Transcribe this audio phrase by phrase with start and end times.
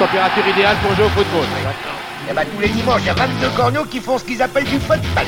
[0.00, 1.44] température idéale pour jouer au football.
[2.30, 4.64] Eh ben, tous les dimanches, il y a 22 corneaux qui font ce qu'ils appellent
[4.64, 5.26] du football.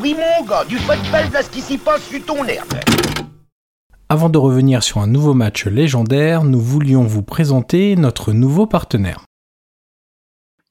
[0.00, 2.74] Oui, mon gars, du football, là, ce qui s'y passe sur ton herbe.
[4.08, 9.24] Avant de revenir sur un nouveau match légendaire, nous voulions vous présenter notre nouveau partenaire.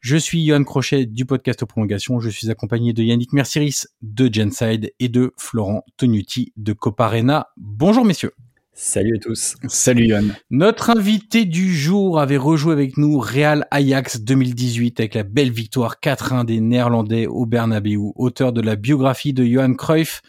[0.00, 2.18] Je suis Johan Crochet du podcast Prolongation.
[2.18, 7.50] Je suis accompagné de Yannick Merciris de Genside et de Florent Tonuti de Coparena.
[7.56, 8.32] Bonjour messieurs.
[8.76, 9.54] Salut à tous.
[9.68, 10.34] Salut Yann.
[10.50, 15.98] Notre invité du jour avait rejoué avec nous Real Ajax 2018 avec la belle victoire
[16.02, 20.22] 4-1 des Néerlandais au Bernabeu, auteur de la biographie de Johan Cruyff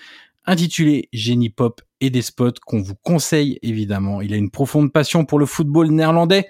[0.46, 4.22] intitulée Génie Pop et des spots qu'on vous conseille évidemment.
[4.22, 6.48] Il a une profonde passion pour le football néerlandais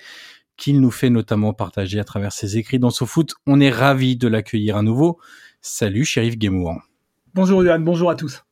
[0.57, 3.35] qu'il nous fait notamment partager à travers ses écrits dans foot.
[3.47, 5.17] On est ravi de l'accueillir à nouveau.
[5.61, 6.77] Salut Shérif Guémouan.
[7.33, 8.44] Bonjour Johan, bonjour à tous.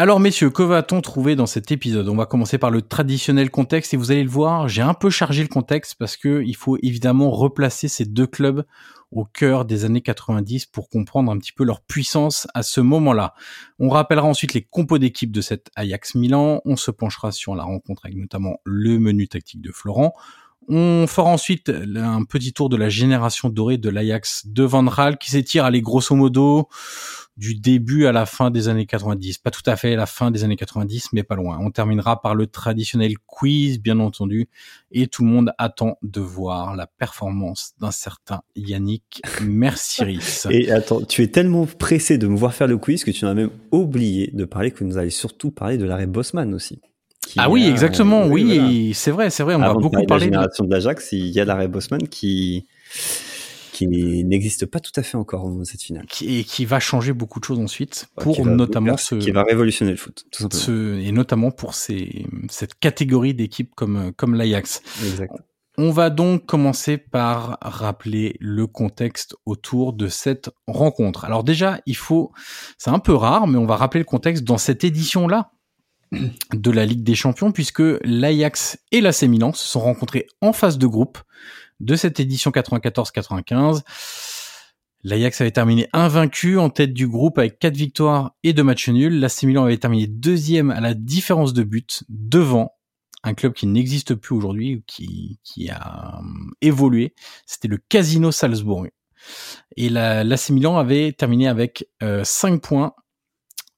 [0.00, 2.08] Alors messieurs, que va-t-on trouver dans cet épisode?
[2.08, 5.10] On va commencer par le traditionnel contexte et vous allez le voir, j'ai un peu
[5.10, 8.64] chargé le contexte parce que il faut évidemment replacer ces deux clubs
[9.10, 13.34] au cœur des années 90 pour comprendre un petit peu leur puissance à ce moment-là.
[13.80, 17.64] On rappellera ensuite les compos d'équipe de cette Ajax Milan, on se penchera sur la
[17.64, 20.14] rencontre avec notamment le menu tactique de Florent.
[20.68, 25.16] On fera ensuite un petit tour de la génération dorée de l'Ajax de Van Raal
[25.16, 26.68] qui s'étire, allez, grosso modo,
[27.38, 29.38] du début à la fin des années 90.
[29.38, 31.58] Pas tout à fait la fin des années 90, mais pas loin.
[31.62, 34.48] On terminera par le traditionnel quiz, bien entendu,
[34.90, 40.46] et tout le monde attend de voir la performance d'un certain Yannick Merciris.
[40.50, 43.34] et attends, tu es tellement pressé de me voir faire le quiz que tu m'as
[43.34, 46.80] même oublié de parler que nous allons surtout parler de l'arrêt Bosman aussi.
[47.36, 48.26] Ah oui, exactement.
[48.26, 49.54] oui, c'est vrai, c'est vrai.
[49.54, 51.12] On va beaucoup parler de la génération de l'Ajax.
[51.12, 52.66] Il y a l'arrêt Bosman qui
[53.72, 53.86] qui
[54.24, 56.04] n'existe pas tout à fait encore dans cette finale.
[56.22, 59.96] Et qui va changer beaucoup de choses ensuite pour notamment ce qui va révolutionner le
[59.96, 60.64] foot, tout simplement.
[60.64, 64.82] Ce, et notamment pour ces, cette catégorie d'équipes comme comme l'Ajax.
[65.80, 71.24] On va donc commencer par rappeler le contexte autour de cette rencontre.
[71.24, 72.32] Alors déjà, il faut,
[72.78, 75.52] c'est un peu rare, mais on va rappeler le contexte dans cette édition-là
[76.12, 80.78] de la Ligue des Champions puisque l'Ajax et l'AC Milan se sont rencontrés en phase
[80.78, 81.18] de groupe
[81.80, 83.82] de cette édition 94-95.
[85.04, 89.20] L'Ajax avait terminé invaincu en tête du groupe avec quatre victoires et deux matchs nuls.
[89.20, 92.72] L'AC Milan avait terminé deuxième à la différence de but devant
[93.22, 97.14] un club qui n'existe plus aujourd'hui, qui, qui a hum, évolué.
[97.46, 98.86] C'était le Casino Salzbourg.
[99.76, 103.07] Et l'AC Milan avait terminé avec euh, 5 points euh,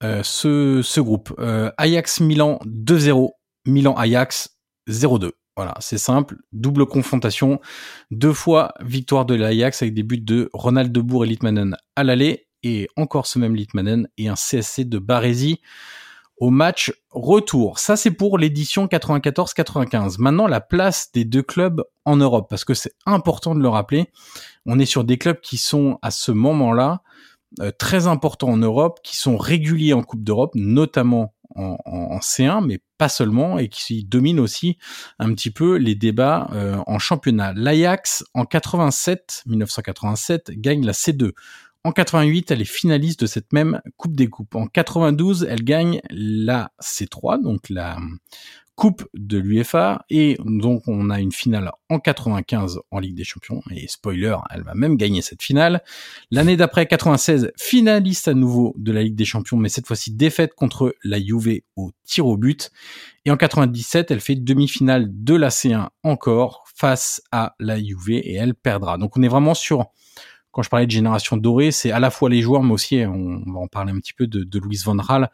[0.02, 1.34] ce, ce groupe.
[1.38, 3.30] Euh, Ajax Milan 2-0,
[3.66, 4.56] Milan Ajax
[4.88, 5.32] 0-2.
[5.56, 7.60] Voilà, c'est simple, double confrontation,
[8.10, 12.46] deux fois victoire de l'Ajax avec des buts de Ronald Debourg et Litmanen à l'aller,
[12.62, 15.60] et encore ce même Litmanen et un CSC de Barési
[16.38, 17.78] au match retour.
[17.78, 20.16] Ça, c'est pour l'édition 94-95.
[20.18, 24.06] Maintenant, la place des deux clubs en Europe, parce que c'est important de le rappeler.
[24.64, 27.29] On est sur des clubs qui sont à ce moment-là euh,
[27.78, 32.80] très importants en Europe, qui sont réguliers en Coupe d'Europe, notamment en, en, C1, mais
[32.98, 34.78] pas seulement, et qui dominent aussi
[35.18, 37.52] un petit peu les débats euh, en championnat.
[37.54, 41.32] L'Ajax, en 87, 1987, gagne la C2.
[41.82, 44.54] En 88, elle est finaliste de cette même Coupe des Coupes.
[44.54, 47.96] En 92, elle gagne la C3, donc la
[48.80, 53.60] Coupe de l'UEFA et donc on a une finale en 95 en Ligue des Champions
[53.70, 55.82] et spoiler, elle va même gagner cette finale.
[56.30, 60.54] L'année d'après 96, finaliste à nouveau de la Ligue des Champions mais cette fois-ci défaite
[60.54, 62.70] contre la Juve au tir au but
[63.26, 68.32] et en 97, elle fait demi-finale de la C1 encore face à la Juve et
[68.36, 68.96] elle perdra.
[68.96, 69.90] Donc on est vraiment sur
[70.52, 73.42] quand je parlais de génération dorée, c'est à la fois les joueurs, mais aussi, on,
[73.52, 75.30] va en parler un petit peu de, de Louis Van Raal,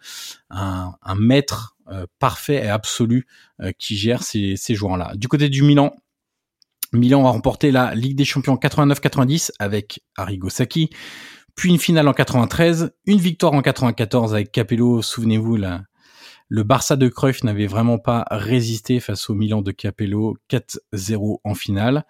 [0.51, 1.76] un, maître
[2.19, 3.27] parfait et absolu
[3.61, 5.13] euh, qui gère ces, ces joueurs-là.
[5.17, 5.95] Du côté du Milan,
[6.93, 10.91] Milan a remporté la Ligue des Champions 89-90 avec Arrigo Sacchi,
[11.55, 15.59] puis une finale en 93, une victoire en 94 avec Capello, souvenez-vous,
[16.49, 21.55] le Barça de Cruyff n'avait vraiment pas résisté face au Milan de Capello, 4-0 en
[21.55, 22.05] finale.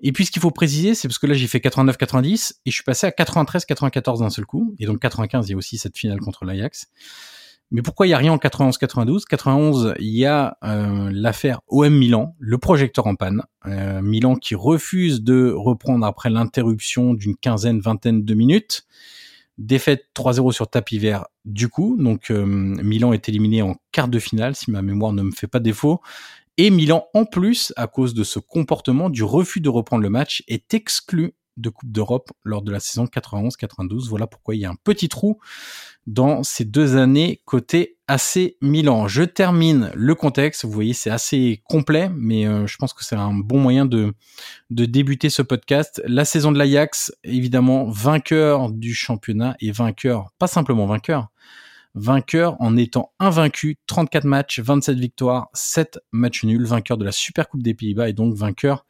[0.00, 2.74] Et puis ce qu'il faut préciser, c'est parce que là j'ai fait 89-90 et je
[2.74, 5.96] suis passé à 93-94 d'un seul coup, et donc 95 il y a aussi cette
[5.96, 6.88] finale contre l'Ajax.
[7.70, 11.94] Mais pourquoi il y a rien en 91-92 91, il y a euh, l'affaire OM
[11.94, 13.42] Milan, le projecteur en panne.
[13.66, 18.86] Euh, Milan qui refuse de reprendre après l'interruption d'une quinzaine, vingtaine de minutes.
[19.58, 21.96] Défaite 3-0 sur tapis vert du coup.
[21.98, 25.46] Donc euh, Milan est éliminé en quart de finale, si ma mémoire ne me fait
[25.46, 26.00] pas défaut.
[26.56, 30.42] Et Milan, en plus, à cause de ce comportement, du refus de reprendre le match,
[30.48, 34.08] est exclu de Coupe d'Europe lors de la saison 91-92.
[34.08, 35.38] Voilà pourquoi il y a un petit trou
[36.06, 39.06] dans ces deux années côté AC Milan.
[39.06, 40.64] Je termine le contexte.
[40.64, 44.12] Vous voyez, c'est assez complet, mais euh, je pense que c'est un bon moyen de,
[44.70, 46.02] de débuter ce podcast.
[46.06, 51.28] La saison de l'Ajax, évidemment, vainqueur du championnat et vainqueur, pas simplement vainqueur,
[51.94, 57.48] vainqueur en étant invaincu, 34 matchs, 27 victoires, 7 matchs nuls, vainqueur de la Super
[57.48, 58.86] Coupe des Pays-Bas et donc vainqueur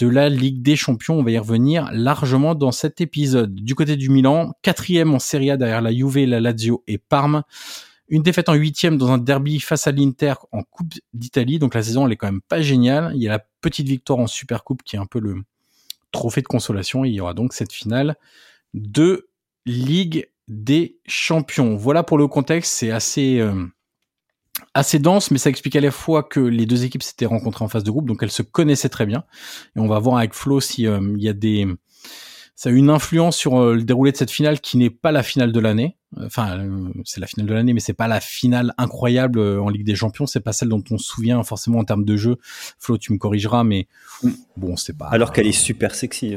[0.00, 1.18] de la Ligue des Champions.
[1.18, 3.54] On va y revenir largement dans cet épisode.
[3.54, 7.42] Du côté du Milan, quatrième en Serie A derrière la Juve, la Lazio et Parme.
[8.08, 11.58] Une défaite en huitième dans un derby face à l'Inter en Coupe d'Italie.
[11.58, 13.12] Donc la saison, elle est quand même pas géniale.
[13.14, 15.36] Il y a la petite victoire en Super Coupe qui est un peu le
[16.12, 17.04] trophée de consolation.
[17.04, 18.16] il y aura donc cette finale
[18.72, 19.28] de
[19.66, 21.76] Ligue des Champions.
[21.76, 22.72] Voilà pour le contexte.
[22.72, 23.38] C'est assez...
[23.38, 23.66] Euh,
[24.74, 27.68] assez dense, mais ça explique à la fois que les deux équipes s'étaient rencontrées en
[27.68, 29.24] phase de groupe, donc elles se connaissaient très bien.
[29.76, 31.66] Et on va voir avec Flo si euh, il y a des
[32.60, 35.22] ça a une influence sur euh, le déroulé de cette finale qui n'est pas la
[35.22, 35.96] finale de l'année.
[36.22, 39.70] Enfin, euh, c'est la finale de l'année, mais c'est pas la finale incroyable euh, en
[39.70, 40.26] Ligue des Champions.
[40.26, 42.36] C'est pas celle dont on se souvient forcément en termes de jeu.
[42.78, 43.88] Flo, tu me corrigeras, mais
[44.58, 45.06] bon, c'est pas.
[45.06, 46.36] Alors qu'elle est super sexy.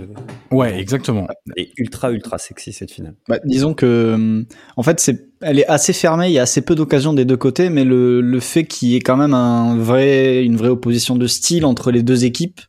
[0.49, 1.27] Ouais, exactement.
[1.57, 3.15] Elle est ultra ultra sexy cette finale.
[3.27, 4.45] Bah, disons que,
[4.77, 6.29] en fait, c'est, elle est assez fermée.
[6.29, 8.95] Il y a assez peu d'occasions des deux côtés, mais le, le fait qu'il y
[8.95, 12.61] ait quand même un vrai, une vraie opposition de style entre les deux équipes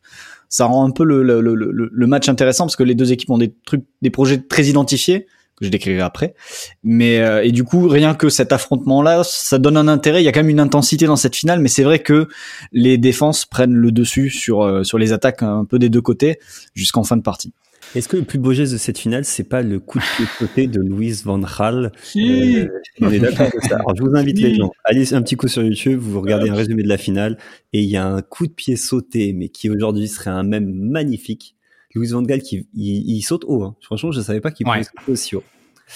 [0.55, 3.29] ça rend un peu le, le, le, le, match intéressant parce que les deux équipes
[3.29, 6.33] ont des trucs, des projets très identifiés que je décrirai après.
[6.81, 10.21] Mais euh, et du coup, rien que cet affrontement-là, ça donne un intérêt.
[10.21, 12.29] Il y a quand même une intensité dans cette finale, mais c'est vrai que
[12.71, 16.39] les défenses prennent le dessus sur euh, sur les attaques un peu des deux côtés
[16.73, 17.51] jusqu'en fin de partie.
[17.95, 20.25] Est-ce que le plus beau geste de cette finale, c'est pas le coup de pied
[20.25, 22.57] de côté de Louise Van Gaal si.
[22.57, 22.67] euh,
[23.01, 23.75] On est d'accord avec ça.
[23.75, 26.55] Alors, je vous invite les gens, allez un petit coup sur YouTube, vous regardez un
[26.55, 27.37] résumé de la finale,
[27.71, 30.71] et il y a un coup de pied sauté, mais qui aujourd'hui serait un même
[30.73, 31.55] magnifique.
[31.93, 33.63] Louise Van Gaal qui il, saute haut.
[33.63, 33.77] Hein.
[33.79, 35.43] Franchement, je savais pas qu'il pouvait sauter aussi haut.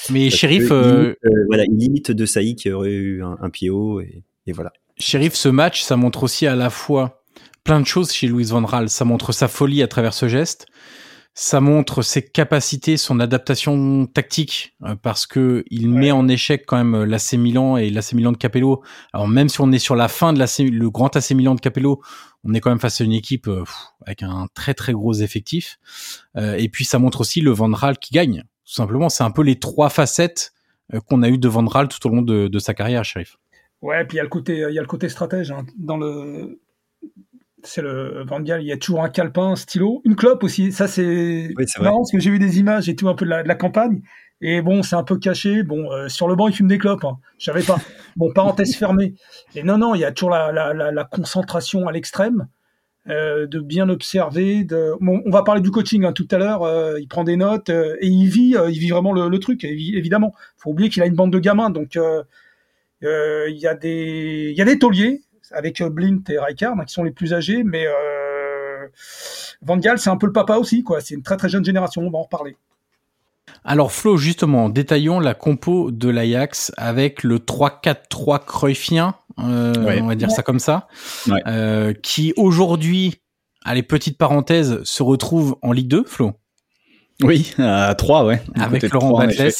[0.10, 1.13] Mais Sheriff, euh...
[1.25, 4.54] euh, voilà, il limite De Saï qui aurait eu un, un pied haut, et, et
[4.54, 4.72] voilà.
[4.98, 7.24] Sheriff, ce match, ça montre aussi à la fois
[7.66, 8.88] plein de choses chez Louise Van Gaal.
[8.88, 10.68] Ça montre sa folie à travers ce geste
[11.41, 16.75] ça montre ses capacités, son adaptation tactique, euh, parce que il met en échec quand
[16.75, 18.83] même l'AC Milan et l'AC Milan de Capello.
[19.13, 21.62] Alors même si on est sur la fin de l'AC, le grand AC Milan de
[21.62, 22.01] Capello,
[22.44, 23.63] on est quand même face à une équipe euh,
[24.06, 25.80] avec un très très gros effectif.
[26.36, 28.44] Euh, et puis ça montre aussi le Vandral qui gagne.
[28.65, 30.51] Tout simplement, c'est un peu les trois facettes
[31.07, 33.38] qu'on a eu de Vandral tout au long de, de sa carrière, Sheriff.
[33.81, 35.95] Ouais, puis il y a le côté, il y a le côté stratège hein, dans
[35.95, 36.59] le
[37.63, 40.71] c'est le Van il y a toujours un calepin, un stylo, une clope aussi.
[40.71, 43.56] Ça, c'est marrant parce que j'ai vu des images et tout un peu de la,
[43.56, 44.01] campagne.
[44.41, 45.63] Et bon, c'est un peu caché.
[45.63, 47.04] Bon, euh, sur le banc, il fume des clopes.
[47.04, 47.18] Hein.
[47.37, 47.78] Je savais pas.
[48.16, 49.16] Bon, parenthèse fermée.
[49.56, 52.47] Et non, non, il y a toujours la, la, la, concentration à l'extrême,
[53.09, 54.63] euh, de bien observer.
[54.63, 54.94] De...
[55.01, 56.63] Bon, on va parler du coaching hein, tout à l'heure.
[56.63, 59.63] Euh, il prend des notes et il vit, il vit vraiment le, le truc.
[59.63, 61.97] Évidemment, faut oublier qu'il a une bande de gamins, donc
[63.01, 66.85] il y a des, il y a des tauliers avec euh, Blint et Rijkaard, hein,
[66.85, 68.87] qui sont les plus âgés, mais euh,
[69.61, 71.01] Van Gaal, c'est un peu le papa aussi, quoi.
[71.01, 72.56] C'est une très très jeune génération, on va en reparler.
[73.63, 80.15] Alors Flo, justement, détaillons la compo de l'Ajax avec le 3-4-3 Cruyffien, euh, on va
[80.15, 80.87] dire ça comme ça,
[81.47, 83.21] euh, qui aujourd'hui,
[83.63, 86.33] allez, petite parenthèse, se retrouve en Ligue 2, Flo?
[87.23, 88.42] Oui, à 3, ouais.
[88.56, 89.52] Avec Laurent Batles.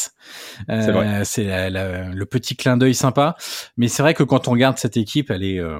[0.70, 3.36] Euh, c'est le petit clin d'œil sympa.
[3.76, 5.78] Mais c'est vrai que quand on regarde cette équipe, elle est, euh,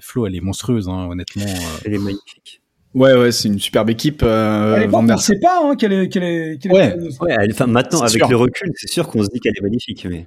[0.00, 1.44] Flo, elle est monstrueuse, hein, honnêtement.
[1.44, 1.78] Euh.
[1.84, 2.62] Elle est magnifique.
[2.94, 4.22] Ouais, ouais, c'est une superbe équipe.
[4.22, 7.66] Euh, elle est on ne sait pas hein, qu'elle est, qu'elle est, ouais, ouais enfin,
[7.66, 10.06] maintenant, avec le recul, c'est sûr qu'on se dit qu'elle est magnifique.
[10.08, 10.26] Mais...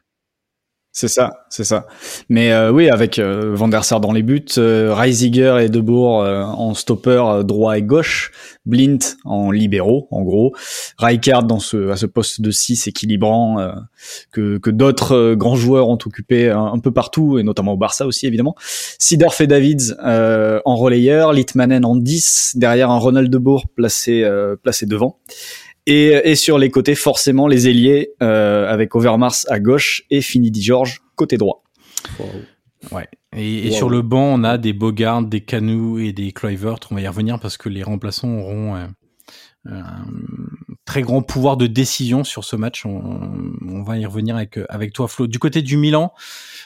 [0.93, 1.87] C'est ça, c'est ça.
[2.27, 6.21] Mais euh, oui, avec euh, Van der Sar dans les buts, euh, Reisiger et Debourg
[6.21, 8.33] euh, en stopper euh, droit et gauche,
[8.65, 10.53] Blint en libéraux, en gros,
[10.97, 13.73] Rijkaard dans ce à ce poste de 6 équilibrant
[14.33, 18.27] que, que d'autres grands joueurs ont occupé un, peu partout et notamment au Barça aussi
[18.27, 18.55] évidemment.
[18.99, 24.29] Sidorf et Davids en relayeur, Litmanen en 10 derrière un Ronald Debourg placé
[24.61, 25.17] placé devant.
[25.87, 30.61] Et, et, sur les côtés, forcément, les ailiers euh, avec Overmars à gauche et Finidi
[30.61, 31.63] George côté droit.
[32.91, 33.07] Ouais.
[33.35, 36.77] Et, et sur le banc, on a des Bogart, des Canu et des Kluivert.
[36.89, 38.87] On va y revenir parce que les remplaçants auront euh,
[39.69, 40.05] un
[40.85, 42.85] très grand pouvoir de décision sur ce match.
[42.85, 45.27] On, on, va y revenir avec avec toi, Flo.
[45.27, 46.11] Du côté du Milan,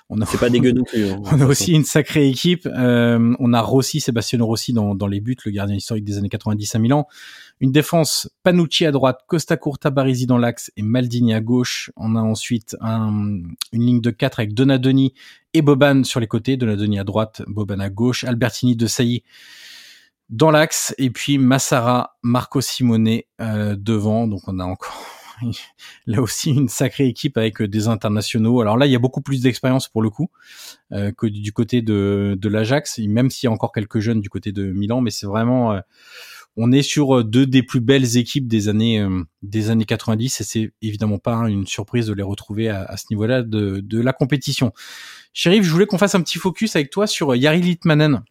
[0.09, 1.09] On a, c'est pas dégueu non plus.
[1.09, 2.67] Hein, on a aussi une sacrée équipe.
[2.67, 6.29] Euh, on a Rossi, Sébastien Rossi dans, dans les buts, le gardien historique des années
[6.29, 7.07] 90 à Milan.
[7.61, 11.89] Une défense, Panucci à droite, Costa Curta Barisi dans l'axe et Maldini à gauche.
[11.95, 15.13] On a ensuite un, une ligne de 4 avec Donadoni
[15.53, 16.57] et Boban sur les côtés.
[16.57, 18.25] Donadoni à droite, Boban à gauche.
[18.25, 19.23] Albertini de Sailly
[20.29, 24.27] dans l'axe et puis Massara, Marco Simone euh, devant.
[24.27, 25.05] Donc on a encore
[26.07, 28.61] là aussi une sacrée équipe avec euh, des internationaux.
[28.61, 30.29] Alors là, il y a beaucoup plus d'expérience pour le coup
[30.91, 34.51] euh, que du côté de, l'Ajax, même s'il y a encore quelques jeunes du côté
[34.51, 35.79] de Milan, mais c'est vraiment
[36.57, 39.05] on est sur deux des plus belles équipes des années
[39.41, 43.05] des années 90 et c'est évidemment pas une surprise de les retrouver à, à ce
[43.11, 44.71] niveau-là de, de la compétition.
[45.33, 48.23] Chérif, je voulais qu'on fasse un petit focus avec toi sur Yari Litmanen.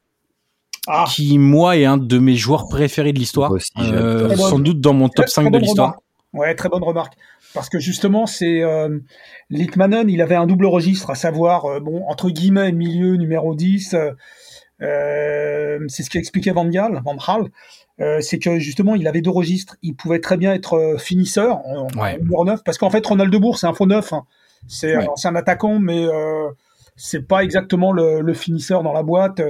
[0.86, 1.04] Ah.
[1.08, 5.08] qui moi est un de mes joueurs préférés de l'histoire, euh, sans doute dans mon
[5.08, 5.96] top 5 de l'histoire.
[6.34, 7.14] Ouais, très bonne remarque.
[7.54, 8.98] Parce que justement, c'est euh,
[9.48, 13.94] Litmanen, il avait un double registre, à savoir, euh, bon, entre guillemets, milieu numéro 10,
[14.82, 17.50] euh, c'est ce qu'expliquait Van Gaal, Van Gaal,
[18.00, 19.76] euh, c'est que justement, il avait deux registres.
[19.82, 21.86] Il pouvait très bien être finisseur, en,
[22.18, 24.12] numéro 9, parce qu'en fait, Ronald de Bourg, c'est un faux neuf.
[24.12, 24.24] Hein.
[24.66, 26.06] C'est un attaquant, mais
[26.96, 29.42] c'est pas exactement le, le, finisseur dans la boîte.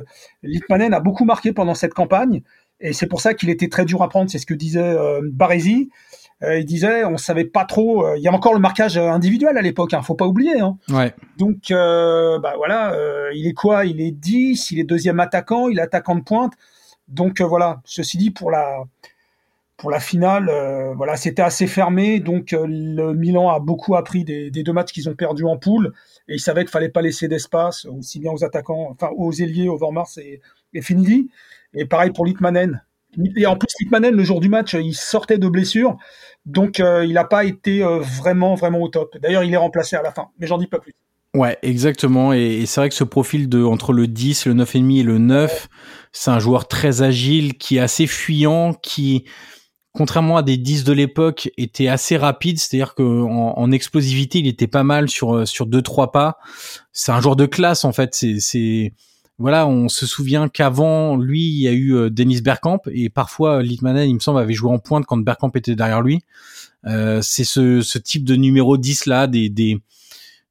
[0.42, 2.42] Litmanen a beaucoup marqué pendant cette campagne,
[2.80, 4.30] et c'est pour ça qu'il était très dur à prendre.
[4.30, 5.90] C'est ce que disait euh, Baresi.
[6.42, 8.04] Euh, il disait, on savait pas trop.
[8.04, 10.60] Euh, il y a encore le marquage individuel à l'époque, hein, faut pas oublier.
[10.60, 10.76] Hein.
[10.90, 11.14] Ouais.
[11.38, 12.94] Donc, euh, bah voilà,
[13.34, 13.86] il est quoi?
[13.86, 16.52] Il est 10, il est deuxième attaquant, il est attaquant de pointe.
[17.08, 17.80] Donc voilà.
[17.84, 18.84] Ceci dit, pour la
[19.76, 20.50] pour la finale,
[20.96, 22.20] voilà, c'était assez fermé.
[22.20, 25.92] Donc le Milan a beaucoup appris des, des deux matchs qu'ils ont perdus en poule,
[26.28, 29.68] et il savait qu'il fallait pas laisser d'espace aussi bien aux attaquants, enfin aux ailiers,
[29.68, 30.40] Overmars et,
[30.72, 31.28] et Finidi.
[31.74, 32.82] Et pareil pour Litmanen.
[33.36, 35.96] Et en plus, Litmanen, le jour du match, il sortait de blessure.
[36.46, 39.16] Donc, euh, il n'a pas été euh, vraiment, vraiment au top.
[39.18, 40.30] D'ailleurs, il est remplacé à la fin.
[40.38, 40.92] Mais j'en dis pas plus.
[41.34, 42.32] Ouais, exactement.
[42.32, 45.68] Et, c'est vrai que ce profil de entre le 10, le 9,5 et le 9,
[46.12, 49.24] c'est un joueur très agile, qui est assez fuyant, qui,
[49.92, 52.58] contrairement à des 10 de l'époque, était assez rapide.
[52.58, 56.38] C'est-à-dire qu'en en, explosivité, il était pas mal sur sur deux trois pas.
[56.92, 58.14] C'est un joueur de classe en fait.
[58.14, 58.92] C'est c'est
[59.38, 63.62] voilà, on se souvient qu'avant lui, il y a eu euh, Dennis Bergkamp et parfois
[63.64, 66.20] Litmanen, il me semble, avait joué en pointe quand Bergkamp était derrière lui.
[66.86, 69.80] Euh, c'est ce, ce, type de numéro 10 là, des, des,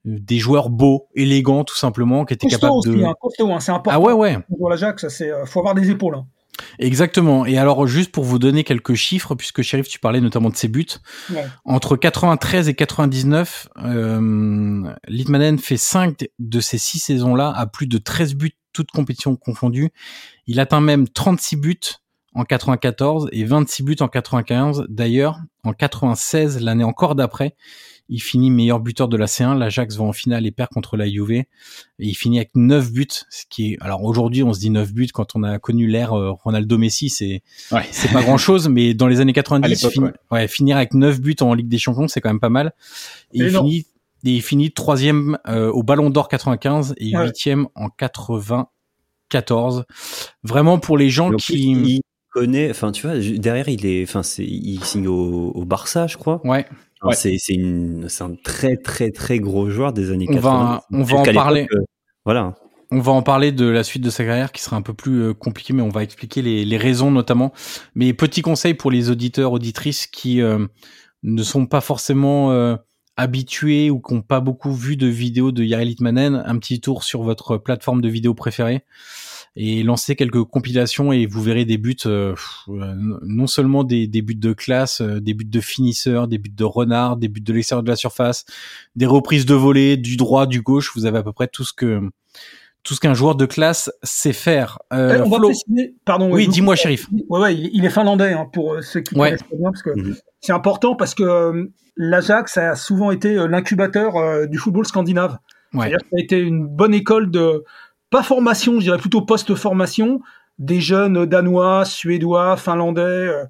[0.05, 3.03] des joueurs beaux, élégants tout simplement, qui étaient capables de.
[3.03, 3.91] Hein, hein, c'est important.
[3.91, 4.37] Ah ouais ouais.
[4.57, 6.15] Pour l'Ajax, c'est euh, faut avoir des épaules.
[6.15, 6.25] Hein.
[6.79, 7.45] Exactement.
[7.45, 10.67] Et alors, juste pour vous donner quelques chiffres, puisque Sheriff, tu parlais notamment de ses
[10.67, 10.85] buts.
[11.31, 11.45] Ouais.
[11.65, 17.97] Entre 93 et 99, euh, Litmanen fait 5 de ces 6 saisons-là à plus de
[17.97, 19.91] 13 buts toutes compétitions confondues.
[20.47, 21.79] Il atteint même 36 buts
[22.35, 24.85] en 94 et 26 buts en 95.
[24.89, 27.55] D'ailleurs, en 96, l'année encore d'après,
[28.09, 29.57] il finit meilleur buteur de la C1.
[29.57, 31.31] L'Ajax va en finale et perd contre la Juve.
[31.31, 31.45] Et
[31.99, 35.09] il finit avec 9 buts, ce qui est, alors aujourd'hui, on se dit 9 buts
[35.13, 37.43] quand on a connu l'ère euh, Ronaldo Messi, c'est,
[37.91, 39.87] c'est pas grand chose, mais dans les années 90,
[40.31, 40.47] ouais.
[40.47, 42.73] finir avec 9 buts en Ligue des Champions, c'est quand même pas mal.
[43.33, 43.85] Et il finit
[44.25, 49.83] et il finit troisième euh, au Ballon d'Or 95 et huitième en 94.
[50.43, 54.45] Vraiment pour les gens qui il connaît, enfin tu vois, derrière il est, enfin c'est,
[54.45, 56.41] il signe au, au, Barça, je crois.
[56.45, 56.65] Ouais.
[57.03, 57.15] Ouais.
[57.15, 60.51] C'est c'est une, c'est un très très très gros joueur des années on 80.
[60.51, 61.67] Va, on va en parler.
[61.73, 61.81] Euh,
[62.25, 62.55] voilà.
[62.91, 65.21] On va en parler de la suite de sa carrière qui sera un peu plus
[65.21, 67.51] euh, compliquée, mais on va expliquer les, les, raisons notamment.
[67.95, 70.67] Mais petit conseil pour les auditeurs, auditrices qui euh,
[71.23, 72.77] ne sont pas forcément
[73.15, 77.03] habitués ou qui n'ont pas beaucoup vu de vidéos de Yari Litmanen, un petit tour
[77.03, 78.83] sur votre plateforme de vidéo préférée
[79.55, 82.33] et lancez quelques compilations et vous verrez des buts, euh,
[82.69, 82.93] euh,
[83.23, 86.63] non seulement des, des, buts de classe, euh, des buts de finisseur, des buts de
[86.63, 88.45] renard, des buts de l'extérieur de la surface,
[88.95, 91.73] des reprises de volée, du droit, du gauche, vous avez à peu près tout ce
[91.73, 92.01] que
[92.81, 94.77] tout ce qu'un joueur de classe sait faire.
[94.91, 96.29] Euh, on va préciser, pardon.
[96.29, 97.07] Oui, dis-moi, shérif.
[97.29, 99.29] Ouais, ouais, il est finlandais hein, pour ceux qui ouais.
[99.29, 100.15] connaissent bien, parce que mhm.
[100.41, 105.37] c'est important parce que l'Ajax a souvent été l'incubateur euh, du football scandinave.
[105.73, 105.87] Ouais.
[105.87, 107.63] C'est-à-dire que ça a été une bonne école de,
[108.13, 110.21] pas formation, je dirais plutôt post-formation,
[110.59, 113.43] des jeunes danois, suédois, finlandais, euh,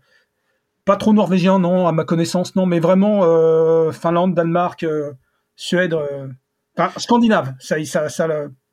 [0.86, 5.12] pas trop norvégiens, non, à ma connaissance, non, mais vraiment euh, Finlande, Danemark, euh,
[5.58, 5.94] Suède,
[6.78, 8.28] enfin scandinave, ça, ça, ça,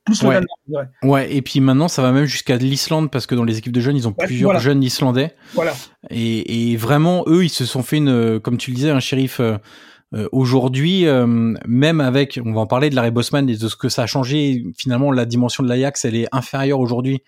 [0.04, 0.40] plus ouais.
[0.40, 0.92] le Danemark.
[1.02, 3.80] Ouais, et puis maintenant ça va même jusqu'à l'Islande parce que dans les équipes de
[3.80, 4.60] jeunes ils ont ouais, plusieurs voilà.
[4.60, 5.34] jeunes islandais.
[5.54, 5.74] Voilà.
[6.08, 9.40] Et, et, vraiment eux ils se sont fait une, comme tu le disais, un shérif.
[10.12, 11.26] Euh, aujourd'hui, euh,
[11.66, 14.06] même avec, on va en parler de Larry Bosman et de ce que ça a
[14.06, 14.64] changé.
[14.76, 17.22] Finalement, la dimension de l'Ajax, elle est inférieure aujourd'hui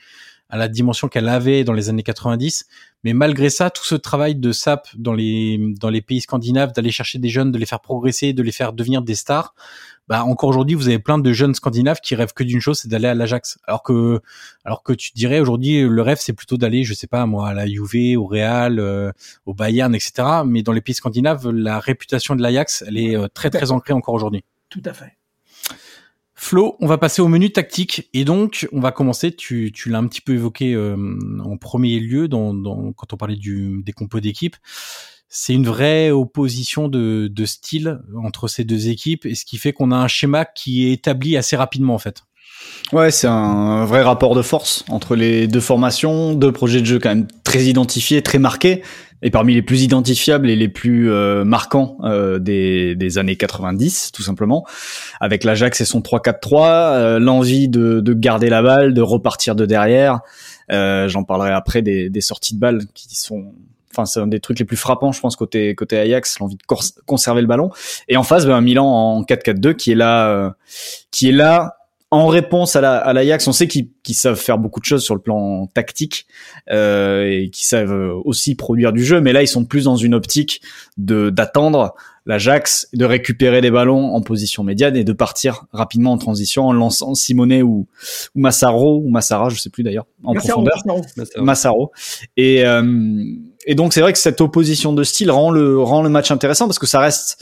[0.53, 2.67] à la dimension qu'elle avait dans les années 90.
[3.05, 6.91] Mais malgré ça, tout ce travail de SAP dans les dans les pays scandinaves, d'aller
[6.91, 9.55] chercher des jeunes, de les faire progresser, de les faire devenir des stars,
[10.09, 12.89] bah encore aujourd'hui, vous avez plein de jeunes scandinaves qui rêvent que d'une chose, c'est
[12.89, 13.59] d'aller à l'Ajax.
[13.67, 14.21] Alors que
[14.65, 17.55] alors que tu dirais aujourd'hui, le rêve c'est plutôt d'aller, je sais pas moi, à
[17.55, 19.11] la Juve, au Real, euh,
[19.47, 20.43] au Bayern, etc.
[20.45, 23.95] Mais dans les pays scandinaves, la réputation de l'Ajax, elle est euh, très très ancrée
[23.95, 24.45] encore aujourd'hui.
[24.69, 25.17] Tout à fait.
[26.45, 29.31] Flo, on va passer au menu tactique et donc on va commencer.
[29.31, 30.97] Tu, tu l'as un petit peu évoqué euh,
[31.45, 34.57] en premier lieu dans, dans, quand on parlait du, des compos d'équipe.
[35.29, 39.73] C'est une vraie opposition de, de style entre ces deux équipes et ce qui fait
[39.73, 42.25] qu'on a un schéma qui est établi assez rapidement en fait.
[42.93, 46.99] Ouais, c'est un vrai rapport de force entre les deux formations, deux projets de jeu
[46.99, 48.83] quand même très identifiés, très marqués,
[49.23, 54.11] et parmi les plus identifiables et les plus euh, marquants euh, des, des, années 90,
[54.13, 54.67] tout simplement,
[55.21, 59.65] avec l'Ajax et son 3-4-3, euh, l'envie de, de, garder la balle, de repartir de
[59.65, 60.21] derrière.
[60.71, 63.53] J'en parlerai après des, des, sorties de balles qui sont
[63.91, 66.63] enfin c'est un des trucs les plus frappants je pense côté côté Ajax l'envie de
[67.05, 67.69] conserver le ballon
[68.09, 70.55] et en face ben, Milan en 4-4-2 qui est là
[71.11, 71.77] qui est là
[72.13, 75.15] en réponse à la à l'Ajax, on sait qu'ils savent faire beaucoup de choses sur
[75.15, 76.27] le plan tactique
[76.71, 80.15] euh, et qu'ils savent aussi produire du jeu, mais là ils sont plus dans une
[80.15, 80.61] optique
[80.99, 81.95] de d'attendre
[82.27, 86.73] l'Ajax, de récupérer des ballons en position médiane et de partir rapidement en transition en
[86.73, 87.89] lançant Simonet ou,
[88.35, 90.77] ou Massaro ou Massara, je sais plus d'ailleurs, en profondeur.
[91.39, 91.93] Massaro.
[92.37, 92.83] Et euh,
[93.67, 96.67] et donc c'est vrai que cette opposition de style rend le rend le match intéressant
[96.67, 97.39] parce que ça reste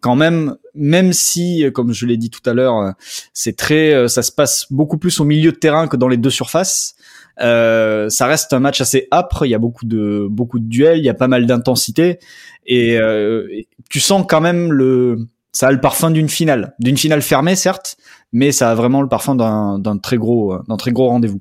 [0.00, 2.92] quand même, même si, comme je l'ai dit tout à l'heure,
[3.32, 6.16] c'est très, euh, ça se passe beaucoup plus au milieu de terrain que dans les
[6.16, 6.96] deux surfaces.
[7.40, 9.46] Euh, ça reste un match assez âpre.
[9.46, 12.18] Il y a beaucoup de beaucoup de duels, il y a pas mal d'intensité
[12.66, 13.46] et euh,
[13.88, 17.96] tu sens quand même le, ça a le parfum d'une finale, d'une finale fermée certes,
[18.32, 21.40] mais ça a vraiment le parfum d'un très gros d'un très gros rendez-vous.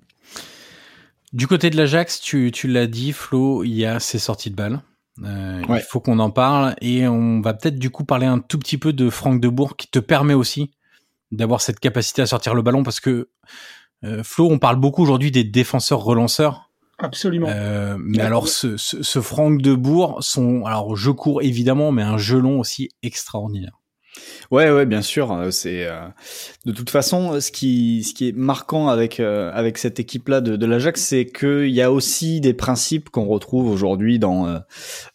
[1.33, 4.55] Du côté de l'Ajax, tu, tu l'as dit, Flo, il y a ces sorties de
[4.55, 4.81] balles.
[5.23, 8.57] Euh, Il faut qu'on en parle et on va peut-être du coup parler un tout
[8.57, 10.71] petit peu de Franck Debourg qui te permet aussi
[11.31, 13.29] d'avoir cette capacité à sortir le ballon parce que
[14.03, 16.69] euh, Flo, on parle beaucoup aujourd'hui des défenseurs relanceurs.
[16.97, 17.47] Absolument.
[17.49, 22.17] Euh, mais alors ce, ce, ce Franck Debourg, son alors je cours évidemment, mais un
[22.17, 23.80] gelon aussi extraordinaire.
[24.51, 25.31] Ouais, ouais, bien sûr.
[25.31, 26.01] Euh, c'est euh,
[26.65, 30.57] de toute façon ce qui ce qui est marquant avec euh, avec cette équipe-là de,
[30.57, 34.61] de l'Ajax, c'est qu'il y a aussi des principes qu'on retrouve aujourd'hui dans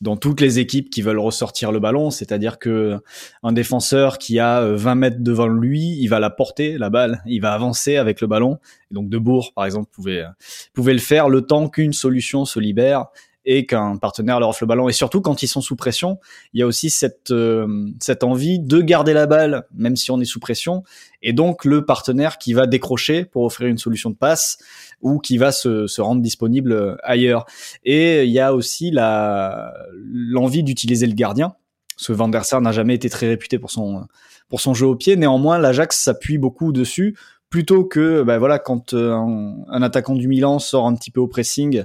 [0.00, 2.10] dans toutes les équipes qui veulent ressortir le ballon.
[2.10, 2.98] C'est-à-dire que
[3.42, 7.40] un défenseur qui a 20 mètres devant lui, il va la porter la balle, il
[7.40, 8.58] va avancer avec le ballon.
[8.90, 10.24] Et donc Debourg, par exemple, pouvait
[10.72, 13.06] pouvait le faire le temps qu'une solution se libère
[13.46, 14.88] et qu'un partenaire leur offre le ballon.
[14.88, 16.18] Et surtout, quand ils sont sous pression,
[16.52, 20.20] il y a aussi cette, euh, cette envie de garder la balle, même si on
[20.20, 20.82] est sous pression,
[21.22, 24.58] et donc le partenaire qui va décrocher pour offrir une solution de passe
[25.00, 27.46] ou qui va se, se rendre disponible ailleurs.
[27.84, 29.72] Et il y a aussi la
[30.12, 31.54] l'envie d'utiliser le gardien.
[31.96, 34.06] Ce Van der Sar n'a jamais été très réputé pour son
[34.48, 35.16] pour son jeu au pied.
[35.16, 37.16] Néanmoins, l'Ajax s'appuie beaucoup dessus
[37.50, 41.28] plutôt que bah voilà quand euh, un, attaquant du Milan sort un petit peu au
[41.28, 41.84] pressing,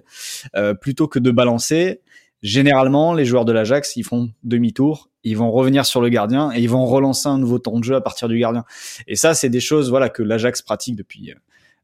[0.56, 2.02] euh, plutôt que de balancer,
[2.42, 6.62] généralement les joueurs de l'Ajax ils font demi-tour, ils vont revenir sur le gardien et
[6.62, 8.66] ils vont relancer un nouveau temps de jeu à partir du gardien.
[9.08, 11.36] Et ça c'est des choses voilà que l'Ajax pratique depuis euh,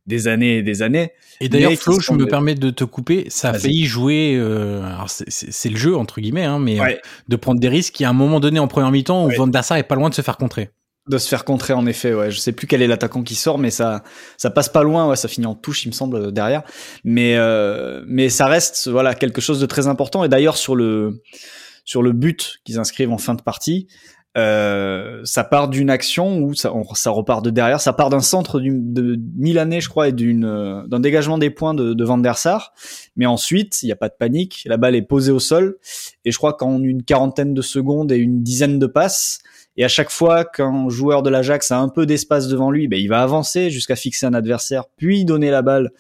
[0.08, 1.12] des années et des années.
[1.42, 3.26] Et d'ailleurs, Flo, je me permets de te couper.
[3.28, 4.36] Ça a failli jouer.
[4.38, 6.80] Euh, c'est le jeu entre guillemets, hein, mais
[7.28, 8.00] de prendre des risques.
[8.00, 9.96] Il y a un moment donné en première mi-temps où Van der Sar est pas
[9.96, 10.70] loin de se faire contrer
[11.08, 12.32] de se faire contrer en effet ouais.
[12.32, 14.04] Je sais plus quel est l'attaquant qui sort mais ça
[14.38, 16.64] ça passe pas loin ouais ça finit en touche il me semble derrière.
[17.04, 20.24] Mais euh, mais ça reste voilà quelque chose de très important.
[20.24, 21.22] Et d'ailleurs sur le
[21.86, 23.88] sur le but qu'ils inscrivent en fin de partie
[24.38, 28.60] euh, ça part d'une action où ça, ça repart de derrière, ça part d'un centre
[28.60, 32.38] de Milanais, je crois, et d'une euh, d'un dégagement des points de, de Van der
[32.38, 32.74] Sar.
[33.16, 35.78] Mais ensuite, il n'y a pas de panique, la balle est posée au sol,
[36.24, 39.40] et je crois qu'en une quarantaine de secondes et une dizaine de passes,
[39.78, 43.00] et à chaque fois qu'un joueur de l'Ajax a un peu d'espace devant lui, ben,
[43.00, 45.92] il va avancer jusqu'à fixer un adversaire, puis donner la balle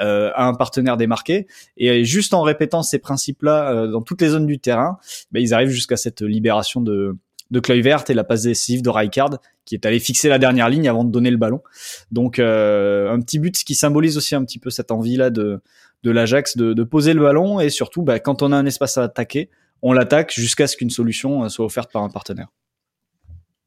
[0.00, 1.46] euh, à un partenaire démarqué.
[1.76, 4.98] Et juste en répétant ces principes-là euh, dans toutes les zones du terrain,
[5.32, 7.14] ben, ils arrivent jusqu'à cette libération de,
[7.50, 10.88] de Kluivert et la passe décisive de Rijkaard qui est allé fixer la dernière ligne
[10.88, 11.60] avant de donner le ballon.
[12.12, 15.60] Donc euh, un petit but qui symbolise aussi un petit peu cette envie-là de,
[16.04, 18.96] de l'Ajax de, de, poser le ballon et surtout ben, quand on a un espace
[18.96, 19.50] à attaquer,
[19.82, 22.46] on l'attaque jusqu'à ce qu'une solution soit offerte par un partenaire.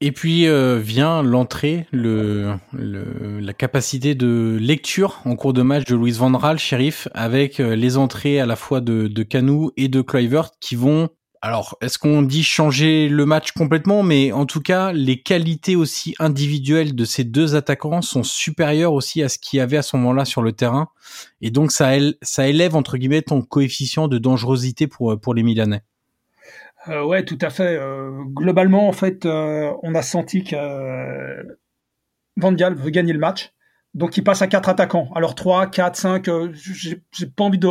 [0.02, 5.84] Et puis euh, vient l'entrée, le, le, la capacité de lecture en cours de match
[5.84, 9.72] de Louis Van Raal, shérif, avec euh, les entrées à la fois de, de Canou
[9.76, 11.10] et de Kluivert qui vont
[11.42, 16.14] alors, est-ce qu'on dit changer le match complètement Mais en tout cas, les qualités aussi
[16.18, 19.96] individuelles de ces deux attaquants sont supérieures aussi à ce qu'il y avait à ce
[19.96, 20.88] moment-là sur le terrain.
[21.40, 25.80] Et donc, ça, ça élève, entre guillemets, ton coefficient de dangerosité pour, pour les Milanais.
[26.88, 27.76] Euh, ouais, tout à fait.
[27.78, 31.42] Euh, globalement, en fait, euh, on a senti que euh,
[32.36, 33.52] Van Gaal veut gagner le match.
[33.94, 35.10] Donc, il passe à quatre attaquants.
[35.14, 37.66] Alors, 3, 4, 5, j'ai pas envie de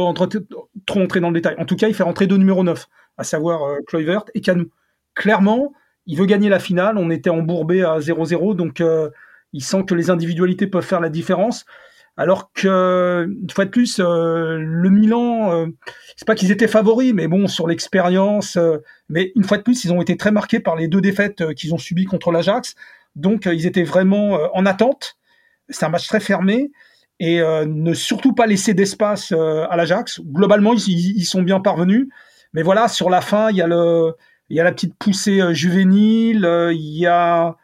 [0.85, 1.55] trop entrer dans le détail.
[1.59, 4.69] En tout cas, il fait rentrer deux numéros 9 à savoir Kluivert et Canou.
[5.15, 5.73] Clairement,
[6.05, 6.97] il veut gagner la finale.
[6.97, 8.83] On était embourbé à 0-0, donc
[9.53, 11.65] il sent que les individualités peuvent faire la différence.
[12.19, 15.67] Alors que, une fois de plus, euh, le Milan, euh,
[16.17, 18.57] c'est pas qu'ils étaient favoris, mais bon, sur l'expérience,
[19.07, 21.73] mais une fois de plus, ils ont été très marqués par les deux défaites qu'ils
[21.73, 22.75] ont subies contre l'Ajax.
[23.15, 25.17] Donc, ils étaient vraiment en attente.
[25.69, 26.71] C'est un match très fermé
[27.21, 30.19] et ne surtout pas laisser d'espace à l'Ajax.
[30.21, 32.09] Globalement, ils, ils, sont bien parvenus.
[32.53, 34.13] Mais voilà, sur la fin, il y a le,
[34.49, 37.55] il y a la petite poussée euh, juvénile, euh, il y a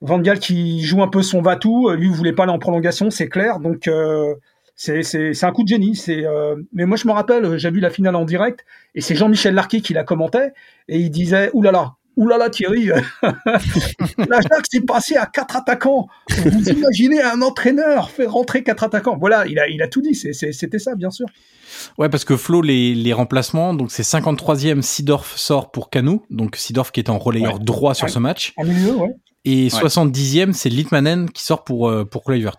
[0.00, 1.90] Van Gaal qui joue un peu son va-tout.
[1.90, 3.60] Lui, vous voulait pas aller en prolongation, c'est clair.
[3.60, 4.34] Donc, euh,
[4.76, 5.96] c'est un coup de génie.
[5.96, 6.24] C'est
[6.72, 9.80] mais moi je me rappelle, j'ai vu la finale en direct et c'est Jean-Michel Larquet
[9.80, 10.52] qui la commentait
[10.88, 12.86] et il disait oulala, oulala Thierry,
[13.22, 16.08] l'Ajax est passé à quatre attaquants.
[16.28, 20.14] Vous imaginez un entraîneur faire rentrer quatre attaquants Voilà, il a il a tout dit.
[20.14, 21.26] C'était ça bien sûr.
[21.98, 26.56] Ouais, parce que Flo, les, les remplacements, donc c'est 53e, Sidorf sort pour Canou, donc
[26.56, 28.52] Sidorf qui est en relayeur droit sur ce match.
[28.56, 29.14] En milieu, ouais.
[29.44, 32.56] Et 70e, c'est Litmanen qui sort pour, euh, pour Kluivert.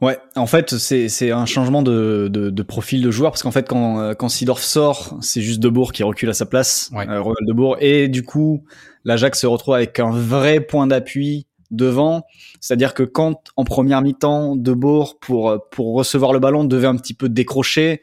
[0.00, 3.68] Ouais, en fait, c'est un changement de, de, de, profil de joueur parce qu'en fait,
[3.68, 7.06] quand, euh, quand Sidorf sort, c'est juste Debourg qui recule à sa place, ouais.
[7.06, 8.64] euh, Ronald Debourg, et du coup,
[9.04, 12.24] l'Ajax se retrouve avec un vrai point d'appui devant,
[12.60, 17.14] c'est-à-dire que quand en première mi-temps, Debourg pour pour recevoir le ballon devait un petit
[17.14, 18.00] peu décrocher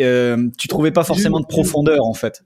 [0.00, 2.44] euh, tu trouvais pas forcément de profondeur en fait.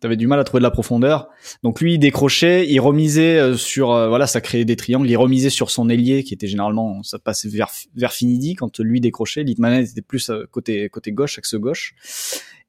[0.00, 1.28] Tu avais du mal à trouver de la profondeur.
[1.62, 5.08] Donc lui, il décrochait, il remisait euh, sur, euh, voilà, ça créait des triangles.
[5.08, 9.00] Il remisait sur son ailier qui était généralement, ça passait vers vers Finidi quand lui
[9.00, 9.42] décrochait.
[9.42, 11.94] Litmanen était plus côté côté gauche, axe gauche.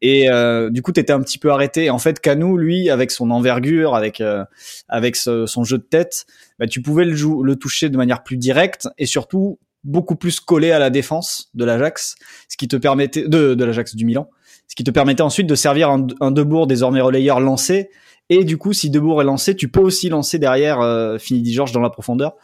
[0.02, 1.90] Et euh, du coup, tu étais un petit peu arrêté.
[1.90, 4.24] En fait, Canou, lui, avec son envergure, avec
[4.88, 6.26] avec son jeu de tête,
[6.58, 10.72] bah, tu pouvais le, le toucher de manière plus directe et surtout beaucoup plus collé
[10.72, 12.16] à la défense de l'Ajax,
[12.48, 14.30] ce qui te permettait de, de l'Ajax du Milan,
[14.70, 17.90] ce qui te permettait ensuite de servir un, un Debourg désormais relayeur lancé.
[18.30, 21.72] Et du coup, si Debourg est lancé, tu peux aussi lancer derrière euh, Finidi George
[21.74, 22.36] dans la profondeur.